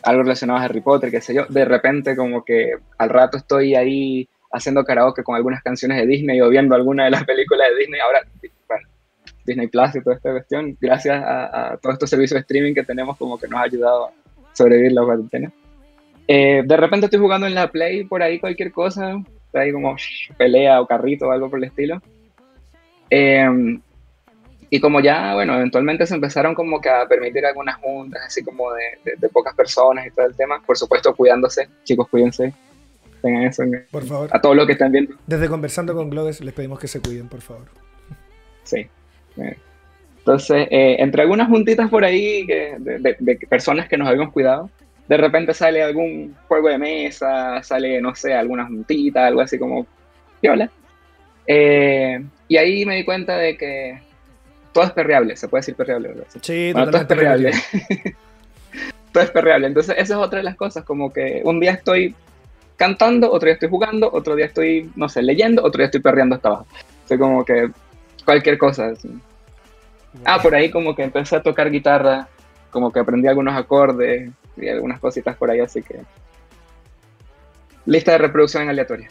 [0.02, 3.74] algo relacionado a Harry Potter, qué sé yo, de repente como que al rato estoy
[3.74, 7.76] ahí haciendo karaoke con algunas canciones de Disney o viendo alguna de las películas de
[7.76, 8.00] Disney.
[8.00, 8.20] Ahora,
[8.68, 8.88] bueno,
[9.44, 13.16] Disney Plus y toda esta cuestión, gracias a, todos estos servicios de streaming que tenemos,
[13.16, 14.10] como que nos ha ayudado a
[14.52, 15.52] sobrevivir la cuarentena.
[16.26, 19.22] Eh, de repente estoy jugando en la Play por ahí cualquier cosa,
[19.58, 19.96] ahí como
[20.36, 22.00] pelea o carrito o algo por el estilo.
[23.10, 23.80] Em,
[24.70, 28.72] y como ya, bueno, eventualmente se empezaron como que a permitir algunas juntas, así como
[28.72, 32.52] de, de pocas personas y todo el tema, por supuesto cuidándose, chicos, cuídense,
[33.24, 34.28] eso por favor.
[34.32, 35.14] a todos los que están viendo.
[35.26, 37.66] Desde Conversando con Globes les pedimos que se cuiden, por favor.
[38.64, 38.86] Sí.
[40.18, 44.70] Entonces, eh, entre algunas juntitas por ahí de, personas que nos habíamos cuidado,
[45.08, 49.86] de repente sale algún juego de mesa, sale, no sé, alguna juntita, algo así como,
[50.40, 50.68] ¿qué
[51.46, 54.00] eh, y ahí me di cuenta de que
[54.72, 56.26] todo es perreable, se puede decir perreable, ¿verdad?
[56.40, 57.52] Sí, todo es perreable.
[59.12, 59.66] todo es perreable.
[59.66, 62.14] Entonces, esa es otra de las cosas, como que un día estoy
[62.76, 66.36] cantando, otro día estoy jugando, otro día estoy, no sé, leyendo, otro día estoy perreando
[66.36, 66.66] hasta abajo.
[67.10, 67.70] O como que
[68.24, 68.92] cualquier cosa.
[70.24, 72.28] Ah, por ahí como que empecé a tocar guitarra,
[72.70, 76.00] como que aprendí algunos acordes y algunas cositas por ahí, así que...
[77.86, 79.10] Lista de reproducción en aleatoria.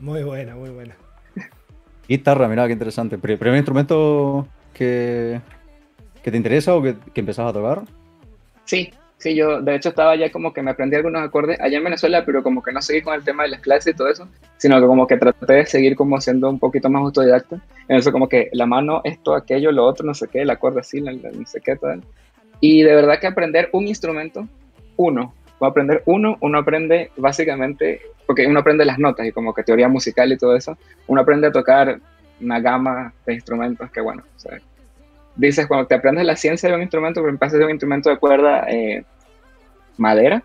[0.00, 0.94] Muy buena, muy buena.
[2.08, 3.18] Guitarra, mira qué interesante.
[3.18, 5.40] ¿Primer instrumento que,
[6.22, 7.82] que te interesa o que, que empezás a tocar?
[8.64, 11.84] Sí, Sí, yo de hecho estaba ya como que me aprendí algunos acordes allá en
[11.84, 14.28] Venezuela, pero como que no seguí con el tema de las clases y todo eso,
[14.58, 17.58] sino que como que traté de seguir como siendo un poquito más autodidacta.
[17.88, 20.80] En eso como que la mano, esto, aquello, lo otro, no sé qué, el acorde
[20.80, 21.12] así, no
[21.46, 22.02] sé qué, tal.
[22.60, 24.46] Y de verdad que aprender un instrumento,
[24.96, 29.62] uno, a aprender uno, uno aprende básicamente, porque uno aprende las notas y como que
[29.62, 31.98] teoría musical y todo eso, uno aprende a tocar
[32.40, 34.58] una gama de instrumentos que bueno, o sea,
[35.36, 38.18] dices, cuando te aprendes la ciencia de un instrumento, pero pasas de un instrumento de
[38.18, 39.04] cuerda eh,
[39.96, 40.42] madera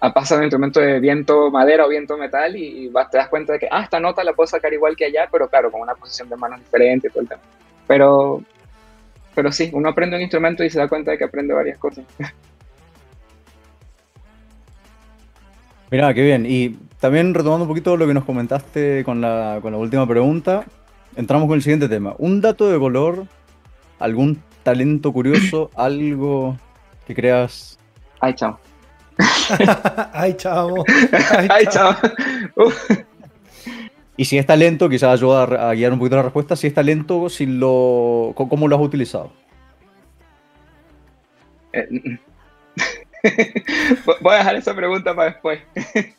[0.00, 3.54] a pasar de un instrumento de viento madera o viento metal y, te das cuenta
[3.54, 5.94] de que, ah, esta nota la puedo sacar igual que allá, pero claro, con una
[5.94, 7.40] posición de manos diferente y todo el tema.
[7.86, 8.42] Pero,
[9.38, 12.04] pero sí, uno aprende un instrumento y se da cuenta de que aprende varias cosas.
[15.92, 16.44] Mira, qué bien.
[16.44, 20.64] Y también retomando un poquito lo que nos comentaste con la, con la última pregunta,
[21.14, 22.16] entramos con el siguiente tema.
[22.18, 23.26] Un dato de color
[24.00, 26.58] algún talento curioso, algo
[27.06, 27.78] que creas.
[28.18, 28.58] Ay, chao.
[30.14, 30.84] Ay, chao.
[31.48, 31.94] Ay, chao.
[34.18, 36.56] Y si es talento, quizás ayuda a guiar un poquito la respuesta.
[36.56, 39.30] Si es talento, si lo, ¿cómo lo has utilizado?
[41.72, 42.18] Eh,
[44.20, 45.60] voy a dejar esa pregunta para después.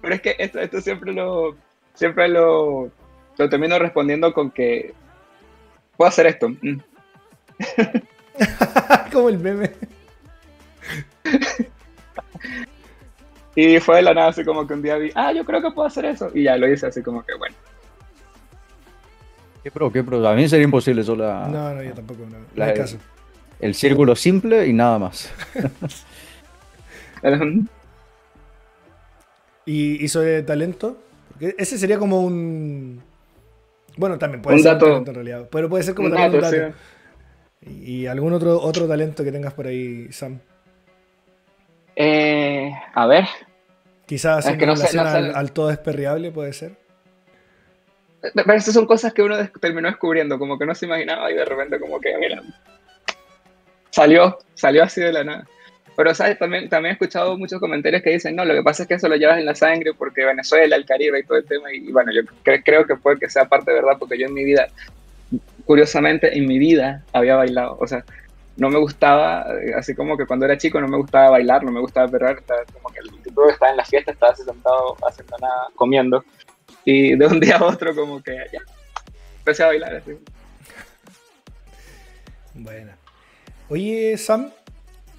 [0.00, 1.54] Pero es que esto, esto siempre lo
[1.94, 2.90] siempre lo,
[3.38, 4.92] lo termino respondiendo con que
[5.96, 6.48] puedo hacer esto.
[6.48, 6.80] Mm.
[9.12, 9.70] Como el meme.
[13.54, 15.70] Y fue de la nada así como que un día vi, ah, yo creo que
[15.70, 16.30] puedo hacer eso.
[16.34, 17.54] Y ya lo hice así como que bueno.
[19.62, 20.26] Qué pro, qué pro.
[20.26, 22.20] A mí sería imposible solo No, no, yo tampoco.
[22.30, 22.98] No, la, no caso.
[23.60, 25.32] El círculo simple y nada más.
[29.66, 30.98] ¿Y, hizo sobre talento?
[31.30, 33.00] Porque ese sería como un.
[33.96, 35.48] Bueno, también puede ser un talento en realidad.
[35.50, 36.40] Pero puede ser como un talento.
[36.40, 36.74] Dato,
[37.62, 40.40] ¿Y algún otro, otro talento que tengas por ahí, Sam?
[41.96, 43.24] Eh, a ver.
[44.06, 46.76] Quizás en relación al, todo desperriable, puede ser.
[48.20, 51.44] Pero estas son cosas que uno terminó descubriendo, como que no se imaginaba y de
[51.44, 52.42] repente como que, mira,
[53.90, 55.46] salió, salió así de la nada.
[55.96, 56.38] Pero, ¿sabes?
[56.38, 59.08] También, también he escuchado muchos comentarios que dicen, no, lo que pasa es que eso
[59.08, 61.72] lo llevas en la sangre porque Venezuela, el Caribe y todo el tema.
[61.72, 64.44] Y, bueno, yo creo que puede que sea parte de verdad porque yo en mi
[64.44, 64.66] vida,
[65.66, 67.76] curiosamente, en mi vida había bailado.
[67.80, 68.04] O sea,
[68.56, 71.80] no me gustaba, así como que cuando era chico no me gustaba bailar, no me
[71.80, 75.36] gustaba perrar, como que el tipo que estaba en la fiesta estaba así sentado haciendo
[75.38, 76.24] nada, comiendo.
[76.84, 78.60] Y de un día a otro como que ya,
[79.38, 80.12] empecé a bailar así.
[82.54, 82.92] Bueno.
[83.68, 84.50] Oye, Sam,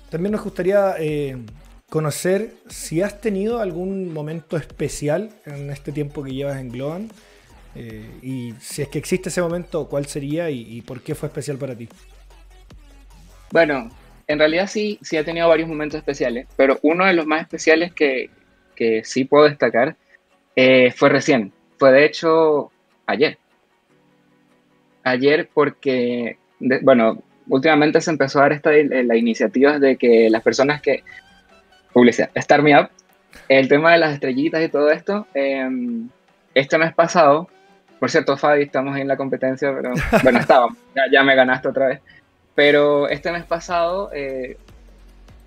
[0.09, 1.35] también nos gustaría eh,
[1.89, 7.09] conocer si has tenido algún momento especial en este tiempo que llevas en Globan.
[7.75, 11.57] Eh, y si es que existe ese momento, ¿cuál sería y, por qué fue especial
[11.57, 11.89] para ti?
[13.51, 13.89] Bueno,
[14.27, 17.93] en realidad sí, sí he tenido varios momentos especiales, pero uno de los más especiales
[17.93, 18.29] que,
[18.75, 19.95] que sí puedo destacar
[20.55, 21.51] eh, fue recién.
[21.77, 22.71] Fue de hecho
[23.05, 23.37] ayer.
[25.03, 26.37] Ayer porque,
[26.81, 31.03] bueno, últimamente se empezó a dar esta, la iniciativa de que las personas que,
[31.93, 32.89] publicidad, Start Me Up,
[33.47, 36.09] el tema de las estrellitas y todo esto, em,
[36.53, 37.49] este mes pasado,
[37.99, 40.77] por cierto, Fabi, estamos en la competencia, pero bueno, estábamos,
[41.11, 42.01] ya, me ganaste otra vez,
[42.55, 44.57] pero este mes pasado eh,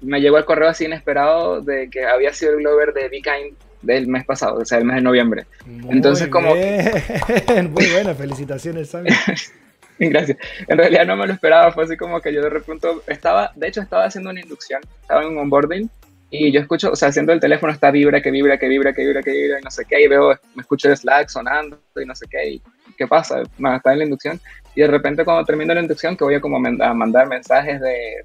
[0.00, 3.56] me llegó el correo así inesperado de que había sido el Glover de Be Kind
[3.82, 5.46] del mes pasado, o sea, el mes de noviembre.
[5.88, 6.54] Entonces, como...
[7.70, 9.10] Muy buena, felicitaciones, Sammy.
[9.98, 10.38] Gracias.
[10.68, 13.68] En realidad no me lo esperaba, fue así como que yo de repente estaba, de
[13.68, 15.90] hecho estaba haciendo una inducción, estaba en un onboarding
[16.30, 19.04] y yo escucho, o sea, haciendo el teléfono está vibra, que vibra, que vibra, que
[19.04, 22.04] vibra, que vibra, y no sé qué, y veo, me escucho el Slack sonando y
[22.04, 22.62] no sé qué, y
[22.96, 24.40] qué pasa, me está en la inducción
[24.74, 28.22] y de repente cuando termino la inducción que voy a como a mandar mensajes de,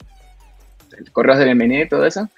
[0.97, 2.29] de correos de bienvenida y todo eso,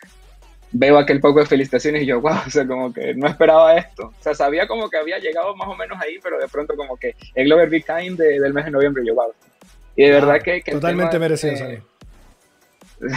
[0.72, 4.08] veo aquel poco de felicitaciones y yo, wow, o sea, como que no esperaba esto.
[4.08, 6.98] O sea, sabía como que había llegado más o menos ahí, pero de pronto como
[6.98, 9.34] que el Glover Be Kind del mes de noviembre, yo, wow.
[9.96, 10.62] Y de verdad que...
[10.62, 11.82] totalmente merecido, eh,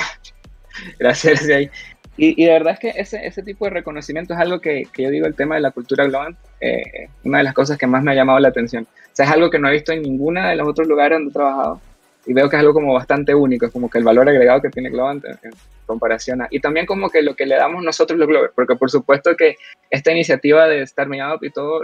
[0.99, 1.73] Gracias, gracias.
[2.19, 5.05] Y, y, de verdad es que ese, ese tipo de reconocimiento es algo que, que
[5.05, 8.03] yo digo, el tema de la cultura global, eh, una de las cosas que más
[8.03, 8.85] me ha llamado la atención.
[8.85, 11.31] O sea, es algo que no he visto en ninguna de los otros lugares donde
[11.31, 11.81] he trabajado
[12.29, 14.69] y veo que es algo como bastante único, es como que el valor agregado que
[14.69, 15.39] tiene Globant en,
[15.87, 16.49] comparación a...
[16.51, 19.57] Y también como que lo que le damos nosotros los Glovers, porque por supuesto que
[19.89, 21.81] esta iniciativa de Start Me Up y todo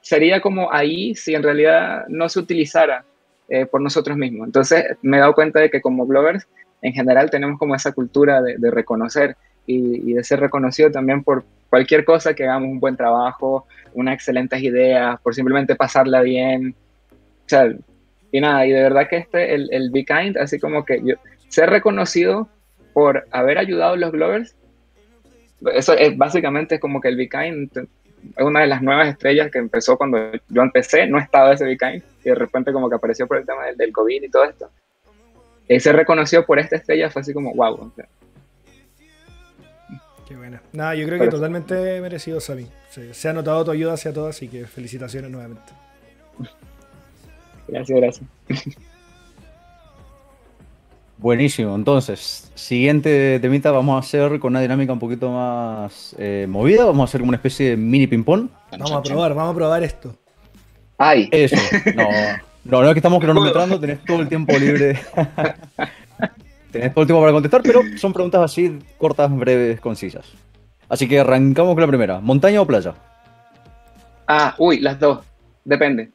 [0.00, 3.04] sería como ahí si en realidad no se utilizara
[3.48, 4.48] eh, por nosotros mismos.
[4.48, 6.48] Entonces me he dado cuenta de que como Glovers
[6.82, 11.44] en general tenemos como esa cultura de, reconocer y, y, de ser reconocido también por
[11.68, 16.74] cualquier cosa que hagamos un buen trabajo, unas excelentes ideas, por simplemente pasarla bien.
[17.46, 17.72] O sea,
[18.32, 21.16] y nada, y de verdad que este, el, el Be Kind, así como que yo,
[21.48, 22.48] ser reconocido
[22.92, 24.56] por haber ayudado a los Glovers,
[25.74, 27.70] eso es básicamente como que el Be Kind
[28.36, 31.76] es una de las nuevas estrellas que empezó cuando yo empecé, no estaba ese Be
[31.76, 34.44] Kind, y de repente como que apareció por el tema del, del COVID y todo
[34.44, 34.70] esto.
[35.70, 37.92] Y ser reconocido por esta estrella fue así como, wow.
[40.26, 40.60] Qué buena.
[40.72, 42.66] Nada, yo creo que totalmente merecido, Sami.
[42.90, 45.72] Se, se ha notado tu ayuda hacia todas, así que felicitaciones nuevamente.
[47.68, 48.28] Gracias, gracias.
[51.18, 56.84] Buenísimo, entonces, siguiente temita vamos a hacer con una dinámica un poquito más eh, movida,
[56.86, 58.48] vamos a hacer como una especie de mini ping-pong.
[58.72, 60.16] Vamos a probar, vamos a probar esto.
[60.98, 61.28] ¡Ay!
[61.30, 61.56] Eso,
[61.94, 62.08] no,
[62.64, 64.98] no, no es que estamos cronometrando, tenés todo el tiempo libre.
[66.70, 70.26] tenés todo el tiempo para contestar, pero son preguntas así, cortas, breves, concisas.
[70.88, 72.94] Así que arrancamos con la primera, ¿montaña o playa?
[74.26, 75.24] Ah, uy, las dos,
[75.64, 76.10] depende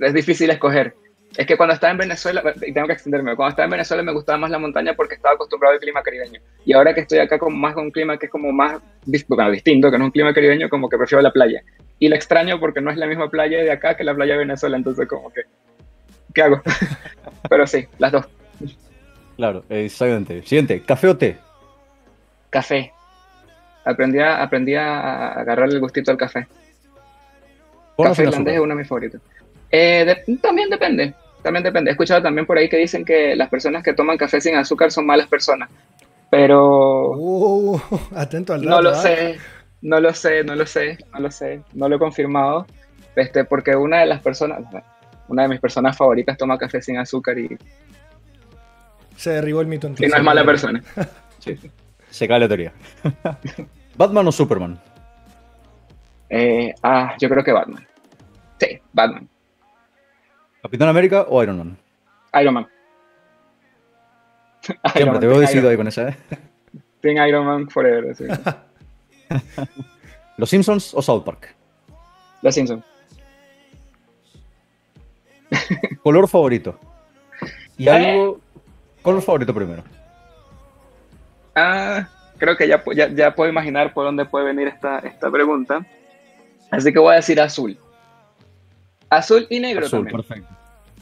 [0.00, 0.94] es difícil escoger.
[1.36, 4.12] Es que cuando estaba en Venezuela, y tengo que extenderme, cuando estaba en Venezuela me
[4.12, 6.40] gustaba más la montaña porque estaba acostumbrado al clima caribeño.
[6.64, 9.90] Y ahora que estoy acá con más con un clima que es como más distinto,
[9.90, 11.62] que no es un clima caribeño, como que prefiero la playa.
[11.98, 14.40] Y lo extraño porque no es la misma playa de acá que la playa de
[14.40, 15.42] Venezuela, entonces como que,
[16.34, 16.60] ¿qué hago?
[17.48, 18.26] Pero sí, las dos.
[19.36, 20.42] Claro, exactamente.
[20.42, 21.36] Siguiente, ¿café o té?
[22.50, 22.92] Café.
[23.84, 26.46] Aprendí a, aprendí a agarrar el gustito al café.
[27.96, 29.20] Café irlandés es uno de mis favoritos.
[29.70, 31.90] Eh, también depende, también depende.
[31.90, 34.90] He escuchado también por ahí que dicen que las personas que toman café sin azúcar
[34.90, 35.68] son malas personas.
[36.30, 37.10] Pero.
[37.10, 37.80] Uh,
[38.14, 38.76] atento al dato.
[38.76, 38.94] No lo ¿ah?
[38.94, 39.38] sé,
[39.84, 42.66] no lo sé, no lo sé, no lo sé, no lo he confirmado.
[43.14, 44.62] Este, porque una de las personas,
[45.28, 47.56] una de mis personas favoritas toma café sin azúcar y,
[49.14, 50.10] Se derribó el mito y entonces.
[50.10, 50.82] no es mala persona.
[51.38, 51.58] Sí.
[52.08, 52.72] Se cae la teoría.
[53.96, 54.80] ¿Batman o Superman?
[56.30, 57.86] Eh, ah, yo creo que Batman.
[58.58, 59.28] Sí, Batman.
[60.62, 61.76] ¿Capitán América o Iron Man?
[62.40, 62.66] Iron Man.
[64.66, 66.16] Iron Siempre Man, te veo decidido ahí con esa, ¿eh?
[67.02, 68.16] Team Iron Man forever.
[68.16, 68.24] sí.
[70.36, 71.54] ¿Los Simpsons o South Park?
[72.42, 72.82] Los Simpsons.
[76.02, 76.78] ¿Color favorito?
[77.76, 78.40] Y algo.
[79.02, 79.82] Color favorito primero.
[81.54, 82.08] Ah,
[82.38, 85.86] creo que ya, pu- ya, ya puedo imaginar por dónde puede venir esta, esta pregunta.
[86.70, 87.78] Así que voy a decir azul.
[89.10, 90.16] Azul y negro Azul, también.
[90.16, 90.54] perfecto.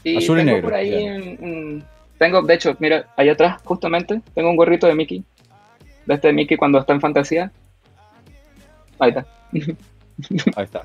[0.05, 1.05] Y Azul y negro, por ahí
[1.41, 1.85] un-
[2.19, 5.25] tengo, de hecho, mira, allá atrás, justamente, tengo un gorrito de Mickey.
[6.07, 7.51] De este Mickey cuando está en fantasía.
[9.03, 9.27] Ahí está.
[10.57, 10.83] Ahí está.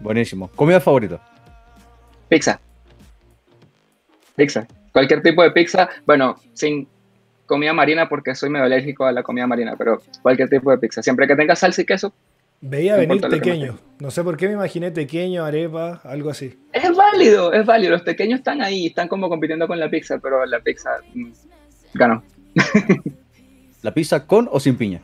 [0.00, 0.48] Buenísimo.
[0.56, 1.20] ¿Comida favorita?
[2.28, 2.60] Pizza.
[4.34, 4.66] Pizza.
[4.92, 5.88] Cualquier tipo de pizza.
[6.04, 6.88] Bueno, sin
[7.46, 11.02] comida marina porque soy medio alérgico a la comida marina, pero cualquier tipo de pizza.
[11.04, 12.12] Siempre que tenga salsa y queso,
[12.62, 13.78] Veía No venir pequeño.
[14.00, 16.58] No sé por qué me imaginé pequeño, arepa, algo así.
[16.72, 17.92] es válido, es válido.
[17.92, 21.30] Los pequeños están ahí, están como compitiendo con la pizza, pero la pizza mm,
[21.94, 22.22] ganó.
[23.82, 25.00] ¿La pizza con o sin piña?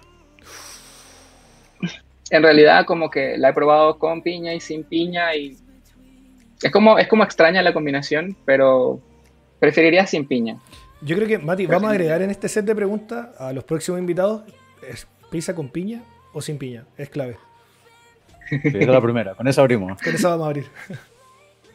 [2.31, 5.57] En realidad, como que la he probado con piña y sin piña y
[6.63, 9.01] es como, es como extraña la combinación, pero
[9.61, 10.59] preferiría sin piña.
[11.03, 14.01] Yo creo que, Mati, vamos a agregar en este set de preguntas a los próximos
[14.01, 14.43] invitados.
[14.89, 16.85] ¿Es pizza con piña o sin piña?
[16.97, 17.37] Es clave.
[18.49, 19.35] Sí, esa es la primera.
[19.35, 20.01] Con esa abrimos.
[20.01, 20.67] Con eso vamos a abrir.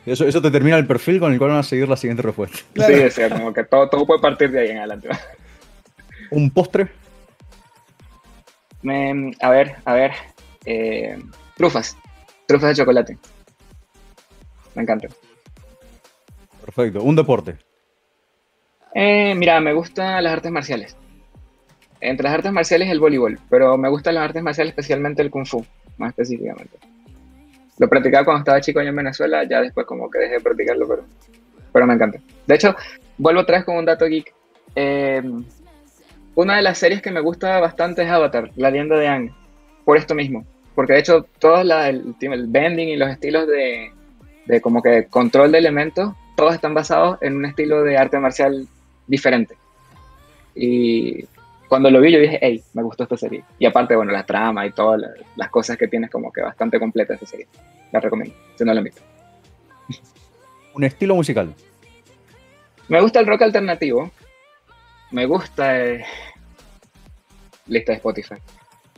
[0.06, 2.58] Eso, eso te termina el perfil con el cual van a seguir la siguiente respuesta.
[2.74, 2.96] Claro.
[2.96, 5.10] Sí, cierto, como que todo, todo puede partir de ahí en adelante.
[6.32, 6.88] ¿Un postre?
[8.82, 10.12] Me- a ver, a ver.
[10.66, 11.18] Eh,
[11.56, 11.98] trufas.
[12.46, 13.18] Trufas de chocolate.
[14.76, 15.08] Me encanta.
[16.64, 17.04] Perfecto.
[17.04, 17.58] ¿Un deporte?
[18.94, 20.98] Eh, mira, me gustan las artes marciales.
[22.00, 25.46] Entre las artes marciales el voleibol, pero me gustan las artes marciales, especialmente el kung
[25.46, 25.64] fu,
[25.98, 26.78] más específicamente.
[27.78, 30.88] Lo practicaba cuando estaba chico allá en Venezuela, ya después como que dejé de practicarlo,
[30.88, 31.06] pero,
[31.72, 32.20] pero me encanta.
[32.48, 32.76] De hecho,
[33.18, 34.34] vuelvo otra vez con un dato geek.
[34.76, 35.22] Eh,
[36.36, 39.36] una de las series que me gusta bastante es Avatar, La leyenda de Aang,
[39.86, 40.46] por esto mismo.
[40.76, 43.92] Porque de hecho, todo la- el, el bending y los estilos de,
[44.46, 48.68] de como que control de elementos, todos están basados en un estilo de arte marcial
[49.08, 49.56] diferente.
[50.56, 51.26] Y
[51.68, 53.44] cuando lo vi, yo dije, hey, me gustó esta serie.
[53.60, 56.80] Y aparte, bueno, la trama y todas la- las cosas que tiene, como que bastante
[56.80, 57.48] completa esta serie.
[57.92, 59.02] La recomiendo, si no la han visto.
[60.74, 61.54] ¿Un estilo musical?
[62.88, 64.12] Me gusta el rock alternativo.
[65.12, 65.78] Me gusta.
[65.80, 66.06] eh,
[67.68, 68.36] Lista de Spotify.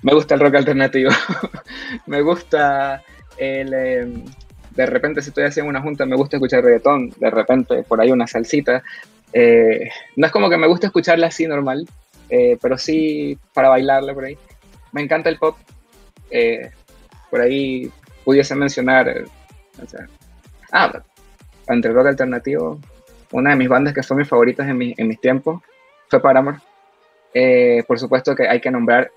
[0.04, 1.12] Me gusta el rock alternativo.
[2.08, 3.02] me gusta
[3.38, 3.74] el.
[3.74, 4.24] eh,
[4.72, 7.10] de repente, si estoy haciendo una junta, me gusta escuchar reggaetón.
[7.18, 8.84] De repente, por ahí una salsita.
[9.32, 11.88] Eh, no es como que me gusta escucharla así normal,
[12.30, 14.38] eh, pero sí para bailarla por ahí.
[14.92, 15.58] Me encanta el pop.
[16.32, 16.72] eh,
[17.30, 17.92] por ahí
[18.26, 19.26] pudiese mencionar.
[19.84, 20.08] o sea,
[20.72, 21.02] ah,
[21.68, 22.80] entre rock alternativo,
[23.32, 25.62] una de mis bandas que fue mis favoritas en, mi- en mis tiempos
[26.10, 26.58] fue Paramore.
[27.88, 29.12] Por supuesto que hay que nombrar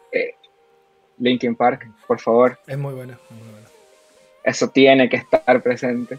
[1.18, 2.58] Linkin Park, por favor.
[2.66, 3.18] Es muy buena.
[4.44, 6.18] Eso tiene que estar presente.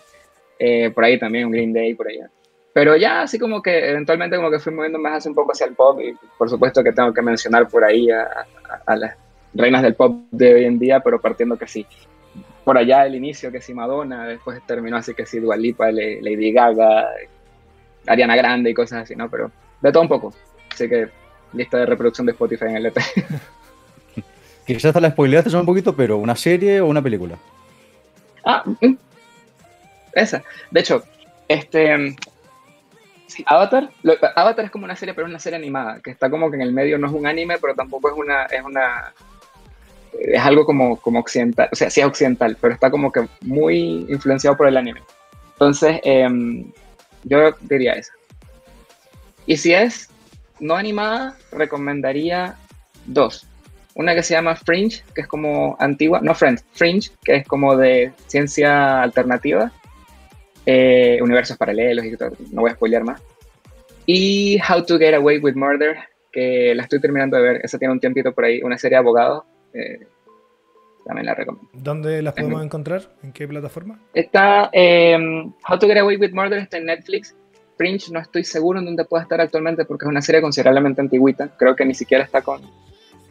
[0.59, 2.29] Eh, por ahí también un Green Day, por allá.
[2.73, 5.65] Pero ya así como que eventualmente como que fui moviendo más hacia un poco hacia
[5.65, 9.15] el pop y por supuesto que tengo que mencionar por ahí a, a- a las
[9.53, 11.85] reinas del pop de hoy en día, pero partiendo que sí.
[12.63, 16.51] Por allá el inicio que sí Madonna, después terminó así que sí Dua Lipa, Lady
[16.51, 17.07] Gaga,
[18.05, 19.29] Ariana Grande y cosas así, ¿no?
[19.29, 20.33] Pero de todo un poco.
[20.71, 21.07] Así que
[21.53, 22.97] lista de reproducción de Spotify en el EP.
[24.67, 27.37] Quizás te la spoileaste un poquito, pero ¿una serie o una película?
[28.43, 28.95] Ah, mm,
[30.13, 30.43] esa.
[30.69, 31.03] De hecho,
[31.47, 31.97] este.
[31.97, 32.15] mm,
[33.45, 33.89] Avatar.
[34.35, 36.63] Avatar es como una serie, pero es una serie animada, que está como que en
[36.63, 38.43] el medio no es un anime, pero tampoco es una.
[38.43, 39.13] Es una.
[40.19, 41.69] Es algo como, como occidental.
[41.71, 45.01] O sea, sí es occidental, pero está como que muy influenciado por el anime.
[45.53, 46.69] Entonces, em,
[47.23, 48.11] yo diría esa.
[49.45, 50.09] Y si es
[50.59, 52.57] no animada, recomendaría
[53.05, 53.46] dos.
[53.97, 57.75] Una que se llama Fringe, que es como antigua, no Friends, Fringe, que es como
[57.75, 59.71] de ciencia alternativa,
[60.65, 63.21] eh, universos paralelos y todo, no voy a spoilear más.
[64.05, 65.97] Y How to Get Away with Murder,
[66.31, 68.99] que la estoy terminando de ver, esa tiene un tiempito por ahí, una serie de
[68.99, 69.43] abogados,
[69.73, 70.05] eh,
[71.05, 71.69] también la recomiendo.
[71.73, 73.15] ¿Dónde las podemos encontrar?
[73.23, 73.99] ¿En qué plataforma?
[74.13, 75.17] Está, eh,
[75.67, 77.35] How to Get Away with Murder está en Netflix
[77.77, 81.49] Fringe no estoy seguro en dónde pueda estar actualmente porque es una serie considerablemente antigüita.
[81.57, 82.61] Creo que ni siquiera está con,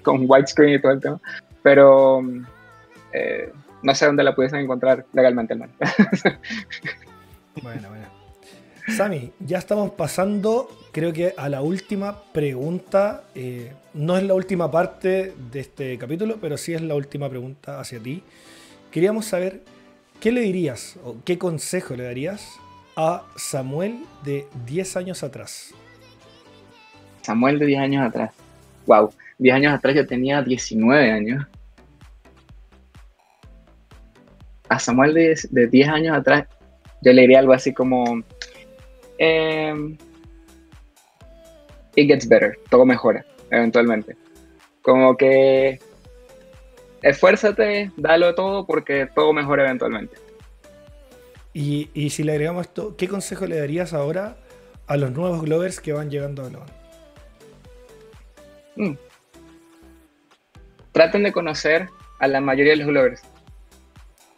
[0.07, 1.21] con widescreen y todo el tema.
[1.63, 2.23] Pero
[3.13, 3.53] eh,
[3.83, 5.73] no sé dónde la pudiesen encontrar legalmente, hermano.
[7.63, 8.07] bueno, bueno.
[8.97, 13.25] Sami, ya estamos pasando, creo que a la última pregunta.
[13.35, 17.81] Eh, no es la última parte de este capítulo, pero sí es la última pregunta
[17.81, 18.23] hacia ti.
[18.93, 19.63] Queríamos saber
[20.21, 22.61] qué le dirías o qué consejo le darías
[22.97, 25.75] a Samuel de 10 años atrás.
[27.23, 28.31] Samuel de 10 años atrás.
[28.87, 31.47] Wow, 10 años atrás yo tenía 19 años.
[34.69, 36.47] A Samuel de, de 10 años atrás
[37.03, 38.23] yo le diría algo así como...
[39.19, 39.97] Em,
[41.95, 44.17] it gets better, todo mejora, eventualmente.
[44.83, 45.81] Como que
[47.03, 50.17] esfuérzate, dalo todo porque todo mejora eventualmente.
[51.55, 54.37] Y, si le agregamos esto, ¿qué consejo le darías ahora
[54.87, 56.69] a los nuevos Glovers que van llegando a Globan?
[58.77, 58.93] Mm.
[60.97, 61.91] Traten de conocer
[62.21, 63.23] a la mayoría de los Glovers.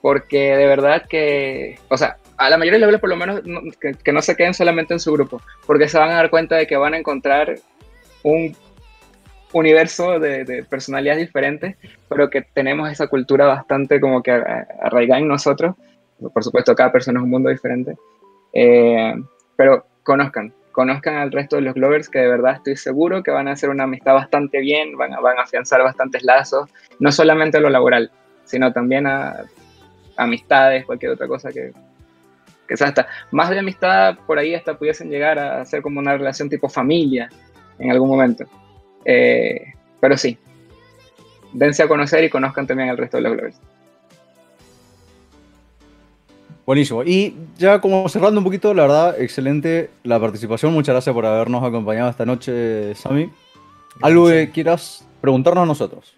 [0.03, 3.77] Porque de verdad que, o sea, a la mayoría de los Glovers por lo menos
[3.79, 5.41] que, no se queden solamente en su grupo.
[5.69, 7.55] Porque se van a dar cuenta de que van a encontrar
[8.25, 8.57] un
[9.53, 11.77] universo de, personalidades diferentes,
[12.09, 15.77] pero que tenemos esa cultura bastante como que arraigada en nosotros
[16.33, 17.97] por supuesto, cada persona es un mundo diferente.
[18.53, 19.15] Eh,
[19.57, 23.49] pero conozcan, conozcan al resto de los Glovers que de verdad estoy seguro que van
[23.49, 26.71] a hacer una amistad bastante bien, van a, van a afianzar bastantes lazos,
[27.01, 28.13] no solamente a lo laboral,
[28.45, 29.43] sino también a,
[30.17, 31.73] amistades, cualquier otra cosa que,
[32.69, 36.17] que sea hasta más de amistad por ahí hasta pudiesen llegar a ser como una
[36.17, 37.29] relación tipo familia
[37.81, 38.45] en algún momento.
[39.05, 40.39] Eh, pero sí,
[41.55, 43.61] dense a conocer y conozcan también al resto de los Glovers.
[46.69, 47.03] Buenísimo.
[47.03, 50.71] Y ya como cerrando un poquito, la verdad, excelente la participación.
[50.75, 53.33] Muchas gracias por habernos acompañado esta noche, Sami.
[54.03, 56.15] Algo que quieras preguntarnos a nosotros.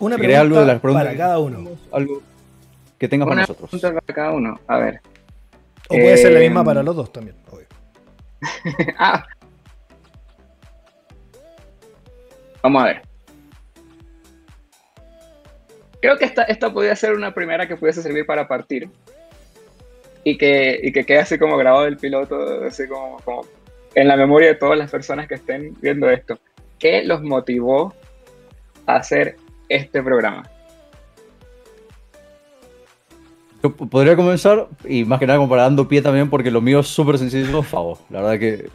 [0.00, 1.70] Una pregunta para cada uno.
[1.92, 2.22] Algo
[2.98, 3.72] que tengas para nosotros.
[3.72, 4.60] Una pregunta para cada uno.
[4.66, 5.00] A ver.
[5.88, 7.68] O puede ser la misma eh, para los dos también, obvio.
[8.98, 9.24] ah.
[12.64, 13.02] Vamos a ver.
[16.02, 18.90] Creo que esta, esta podría ser una primera que pudiese servir para partir
[20.24, 23.42] y que, y que quede así como grabado el piloto, así como, como
[23.94, 26.38] en la memoria de todas las personas que estén viendo esto.
[26.78, 27.94] ¿Qué los motivó
[28.86, 29.36] a hacer
[29.68, 30.50] este programa?
[33.62, 37.18] Yo podría comenzar, y más que nada comparando pie también, porque lo mío es súper
[37.18, 37.98] sencillo, Favo.
[38.10, 38.68] La verdad que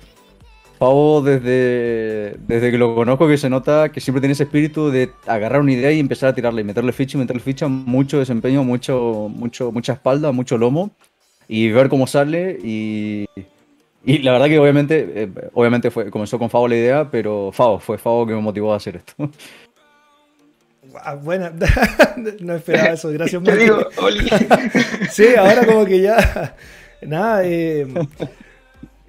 [0.79, 5.11] Favo, desde, desde que lo conozco, que se nota que siempre tiene ese espíritu de
[5.27, 8.63] agarrar una idea y empezar a tirarle, y meterle ficha y meterle ficha, mucho desempeño,
[8.63, 10.91] mucho, mucho, mucha espalda, mucho lomo
[11.49, 13.25] y ver cómo sale y,
[14.05, 17.79] y la verdad que obviamente, eh, obviamente fue, comenzó con Favo la idea, pero Favo,
[17.79, 19.29] fue Favo que me motivó a hacer esto.
[21.01, 21.49] Ah, bueno,
[22.39, 23.79] no esperaba eso, gracias digo,
[25.11, 26.55] sí, ahora como que ya,
[27.01, 27.87] nada, eh,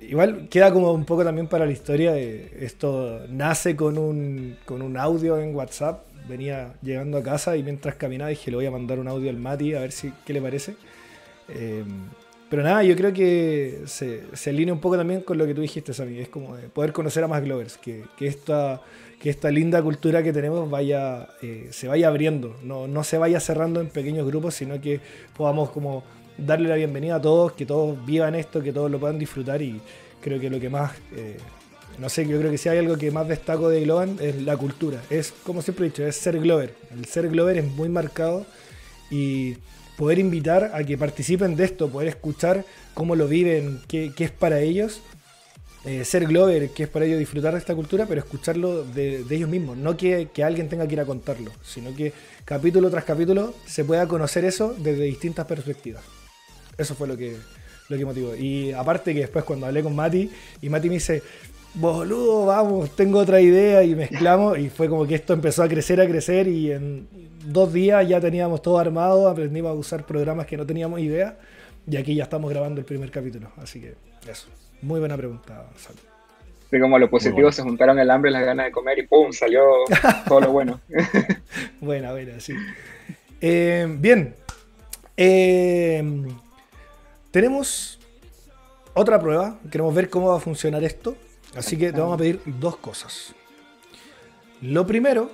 [0.01, 4.97] igual queda como un poco también para la historia, esto nace con un, con un
[4.97, 8.99] audio en WhatsApp, venía llegando a casa y mientras caminaba dije, le voy a mandar
[8.99, 10.75] un audio al Mati a ver si qué le parece.
[11.49, 11.85] Eh,
[12.51, 15.61] pero nada, yo creo que se, se, alinea un poco también con lo que tú
[15.61, 16.19] dijiste, Sammy.
[16.19, 18.83] Es como de poder conocer a más Glovers, que, que, esta,
[19.21, 23.39] que esta linda cultura que tenemos vaya, eh, se vaya abriendo, no, no se vaya
[23.39, 25.01] cerrando en pequeños grupos, sino que
[25.37, 26.03] podamos como
[26.37, 29.81] darle la bienvenida a todos, que todos vivan esto, que todos lo puedan disfrutar y
[30.21, 31.37] creo que lo que más, eh,
[32.01, 34.57] no sé, yo creo que si hay algo que más destaco de Globan es la
[34.57, 35.01] cultura.
[35.09, 36.75] Es, como siempre he dicho, es ser Glover.
[36.91, 38.45] El ser Glover es muy marcado
[39.09, 39.57] y
[40.01, 44.61] poder invitar a que participen de esto, poder escuchar cómo lo viven, qué, es para
[44.61, 45.03] ellos.
[45.85, 49.51] Eh, ser Glover, qué es para ellos disfrutar de esta cultura, pero escucharlo de, ellos
[49.51, 49.77] mismos.
[49.77, 52.15] No que, alguien tenga que ir a contarlo, sino que
[52.47, 56.03] capítulo tras capítulo se pueda conocer eso desde distintas perspectivas.
[56.79, 57.37] Eso fue lo que,
[57.91, 58.35] lo que motivó.
[58.35, 60.31] Y aparte que después cuando hablé con Mati,
[60.63, 61.23] y Mati me dice,
[61.75, 66.01] boludo, vamos, tengo otra idea, y mezclamos, y fue como que esto empezó a crecer,
[66.01, 67.09] a crecer, y en
[67.45, 71.37] dos días ya teníamos todo armado, aprendimos a usar programas que no teníamos idea
[71.87, 73.51] y aquí ya estamos grabando el primer capítulo.
[73.57, 73.95] Así que
[74.31, 74.49] eso.
[74.83, 75.97] Muy buena pregunta, Sal.
[76.71, 79.33] Sí, como lo positivo se juntaron el hambre y las ganas de comer y ¡pum!
[79.33, 79.63] salió
[80.29, 80.81] todo lo bueno.
[81.81, 82.55] buena, buena, sí.
[83.41, 84.37] Eh, bien.
[85.17, 86.29] Eh,
[87.33, 87.99] tenemos
[88.95, 89.59] otra prueba.
[89.71, 91.17] Queremos ver cómo va a funcionar esto.
[91.57, 93.35] Así que te vamos a pedir dos cosas.
[94.61, 95.31] Lo primero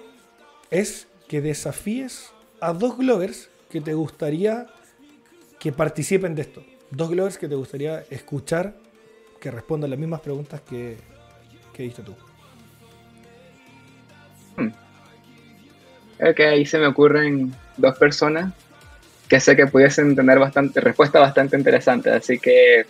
[0.70, 4.66] es que desafíes a dos Glovers que te gustaría
[5.58, 6.64] que participen de esto.
[6.90, 8.76] Dos Glovers que te gustaría escuchar
[9.40, 10.96] que respondan las mismas preguntas que,
[11.74, 12.14] que diste tú.
[14.56, 14.72] Hmm.
[16.20, 18.54] Ok, ahí se me ocurren dos personas
[19.28, 22.86] que sé que pudiesen tener bastante respuesta bastante interesante, así que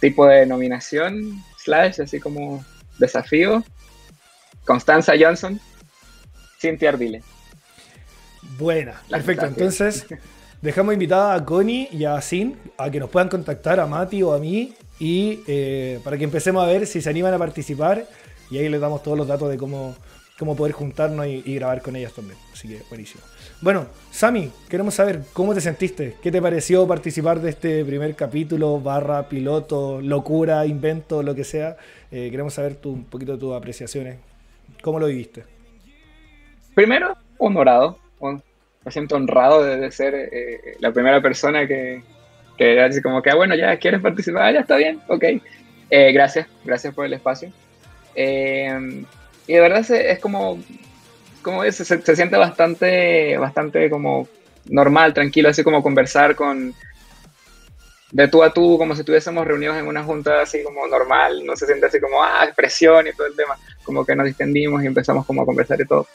[0.00, 2.64] tipo de nominación slash así como
[2.98, 3.62] desafío.
[4.64, 5.60] Constanza Johnson
[6.58, 7.22] Cynthia Ardile.
[8.58, 9.46] Buena perfecto.
[9.46, 10.06] entonces
[10.62, 14.32] dejamos invitada a Connie y a Sin a que nos puedan contactar a Mati o
[14.32, 18.06] a mí y eh, para que empecemos a ver si se animan a participar
[18.50, 19.94] y ahí les damos todos los datos de cómo,
[20.38, 23.22] cómo poder juntarnos y, grabar con ellas también así que buenísimo
[23.60, 28.78] bueno, Sami, queremos saber cómo te sentiste, qué te pareció participar de este primer capítulo,
[28.78, 31.76] barra, piloto, locura, invento, lo que sea.
[32.12, 34.18] Eh, queremos saber tu, un poquito de tus apreciaciones.
[34.80, 35.42] ¿Cómo lo viviste?
[36.76, 37.98] Primero, honrado.
[38.20, 42.04] Me siento honrado de, ser eh, la primera persona que,
[42.56, 45.24] que así como que, ah, bueno, ya quieres participar, ya está bien, ok.
[45.90, 47.50] Eh, gracias, gracias por el espacio.
[49.48, 50.58] Y de verdad es como
[51.42, 54.28] como se, se, siente bastante, bastante como
[54.66, 56.74] normal, tranquilo, así como conversar con
[58.10, 61.56] de tú a tú, como si estuviésemos reunidos en una junta así como normal, no
[61.56, 64.86] se siente así como, ah, expresión y todo el tema, como que nos distendimos y
[64.86, 66.06] empezamos como a conversar y todo.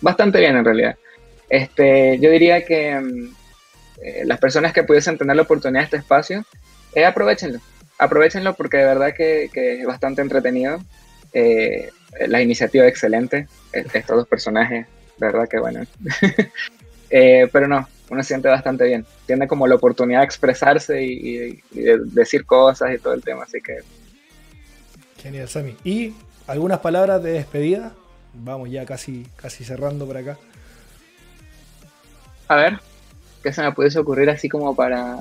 [0.00, 0.96] Bastante bien en realidad.
[1.48, 3.34] Este, yo diría que mm,
[4.02, 6.44] eh, las personas que pudiesen tener la oportunidad de este espacio,
[6.94, 7.58] eh, aprovechenlo,
[7.98, 10.80] aprovechenlo porque de verdad que, que es bastante entretenido.
[11.32, 11.90] Eh,
[12.26, 14.86] la iniciativa excelente, estos dos personajes,
[15.18, 15.82] de verdad que bueno.
[17.12, 19.04] Eh, pero no, uno se siente bastante bien.
[19.26, 23.60] Tiene como la oportunidad de expresarse y, de decir cosas y todo el tema, así
[23.60, 23.78] que...
[25.20, 25.76] Genial, Sammy.
[25.82, 26.14] ¿Y
[26.46, 27.92] algunas palabras de despedida?
[28.32, 30.38] Vamos ya casi, casi cerrando por acá.
[32.46, 32.78] A ver,
[33.42, 35.18] ¿qué se me pudiese ocurrir así como para...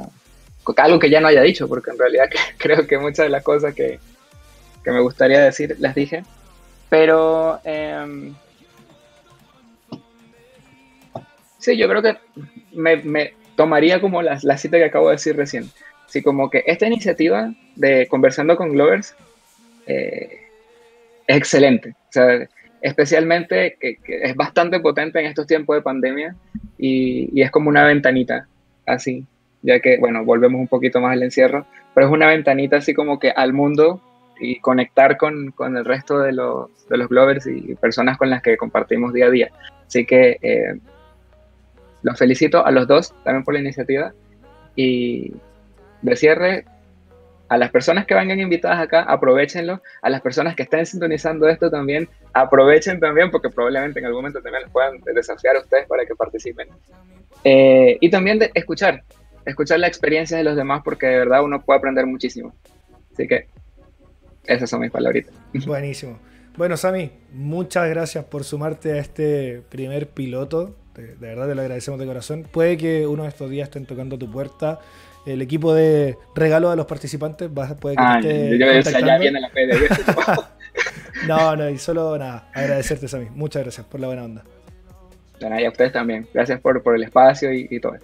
[0.77, 3.73] Algo que ya no haya dicho, porque en realidad creo que muchas de las cosas
[3.73, 3.99] que,
[4.83, 6.23] que me gustaría decir las dije.
[6.89, 8.33] Pero em,
[11.57, 12.17] sí, yo creo que
[12.73, 15.69] me, tomaría como la, la, cita que acabo de decir recién.
[16.07, 19.15] Así como que esta iniciativa de Conversando con Glovers
[19.85, 20.39] eh,
[21.27, 21.89] es excelente.
[21.89, 22.47] O sea,
[22.81, 26.35] especialmente que, es bastante potente en estos tiempos de pandemia
[26.77, 28.47] y, es como una ventanita
[28.85, 29.25] así,
[29.61, 33.19] ya que, bueno, volvemos un poquito más al encierro, pero es una ventanita así como
[33.19, 34.01] que al mundo
[34.39, 38.41] y conectar con, con el resto de los, de los Glovers y personas con las
[38.41, 39.49] que compartimos día a día.
[39.85, 40.79] Así que eh,
[42.03, 44.13] los felicito a los dos también por la iniciativa
[44.75, 45.33] y
[46.01, 46.65] de cierre
[47.49, 49.81] a las personas que vengan invitadas acá, aprovechenlo.
[50.03, 54.41] A las personas que estén sintonizando esto también, aprovechen también, porque probablemente en algún momento
[54.41, 56.69] también les puedan desafiar a ustedes para que participen.
[57.43, 59.03] Eh, y también de escuchar,
[59.45, 62.53] escuchar la experiencia de los demás, porque de verdad uno puede aprender muchísimo.
[63.13, 63.47] Así que
[64.45, 65.33] esas son mis palabritas.
[65.65, 66.19] Buenísimo.
[66.57, 70.75] Bueno, Sami, muchas gracias por sumarte a este primer piloto.
[70.95, 72.47] De, verdad te lo agradecemos de corazón.
[72.51, 74.79] Puede que uno de estos días estén tocando tu puerta.
[75.25, 79.49] El equipo de regalo a los participantes puede que ah, esté yo ya viene la
[81.27, 83.27] No, no, y solo nada, agradecerte, Sami.
[83.31, 84.43] Muchas gracias por la buena onda.
[85.39, 86.27] y a ustedes también.
[86.33, 87.95] Gracias por, por el espacio y, y todo.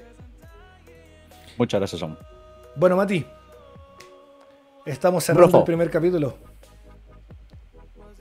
[1.58, 2.18] Muchas gracias, Sam.
[2.76, 3.26] Bueno, Mati,
[4.86, 6.36] Estamos cerrando el primer capítulo.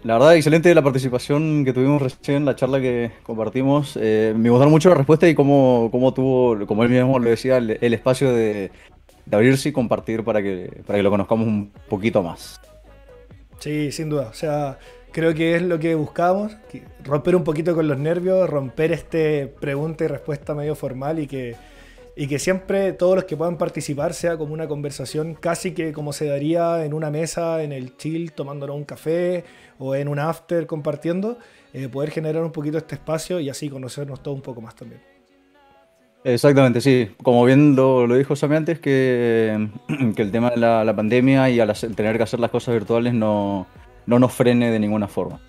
[0.03, 3.99] La verdad, excelente la participación que tuvimos recién, la charla que compartimos.
[4.01, 7.59] Eh, me gustaron mucho la respuesta y cómo, cómo tuvo, como él mismo lo decía,
[7.59, 8.71] el, espacio de,
[9.31, 12.61] abrirse y compartir para que, para que lo conozcamos un poquito más.
[13.61, 14.29] Sí, sin duda.
[14.31, 14.79] O sea,
[15.13, 16.57] creo que es lo que buscamos,
[17.03, 21.57] romper un poquito con los nervios, romper este pregunta y respuesta medio formal y que
[22.17, 26.13] y que siempre todos los que puedan participar sea como una conversación casi que como
[26.13, 29.45] se daría en una mesa, en el chill, tomándonos un café
[29.79, 31.39] o en un after compartiendo,
[31.73, 35.01] eh, poder generar un poquito este espacio y así conocernos todo un poco más también.
[36.23, 37.11] Exactamente, sí.
[37.23, 39.69] Como bien lo, dijo Sammy antes, que,
[40.17, 43.67] que, el tema de la, pandemia y al tener que hacer las cosas virtuales no,
[44.07, 45.41] no nos frene de ninguna forma.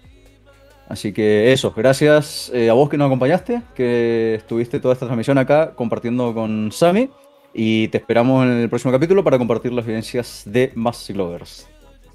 [0.88, 5.38] Así que eso, gracias eh, a vos que nos acompañaste, que estuviste toda esta transmisión
[5.38, 7.10] acá compartiendo con Sami.
[7.54, 11.68] Y te esperamos en el próximo capítulo para compartir las vivencias de más Lovers.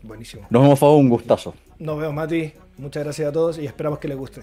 [0.03, 0.47] Buenísimo.
[0.51, 1.55] Nos vemos, Fabo, un gustazo.
[1.79, 2.53] Nos vemos, Mati.
[2.77, 4.43] Muchas gracias a todos y esperamos que les guste.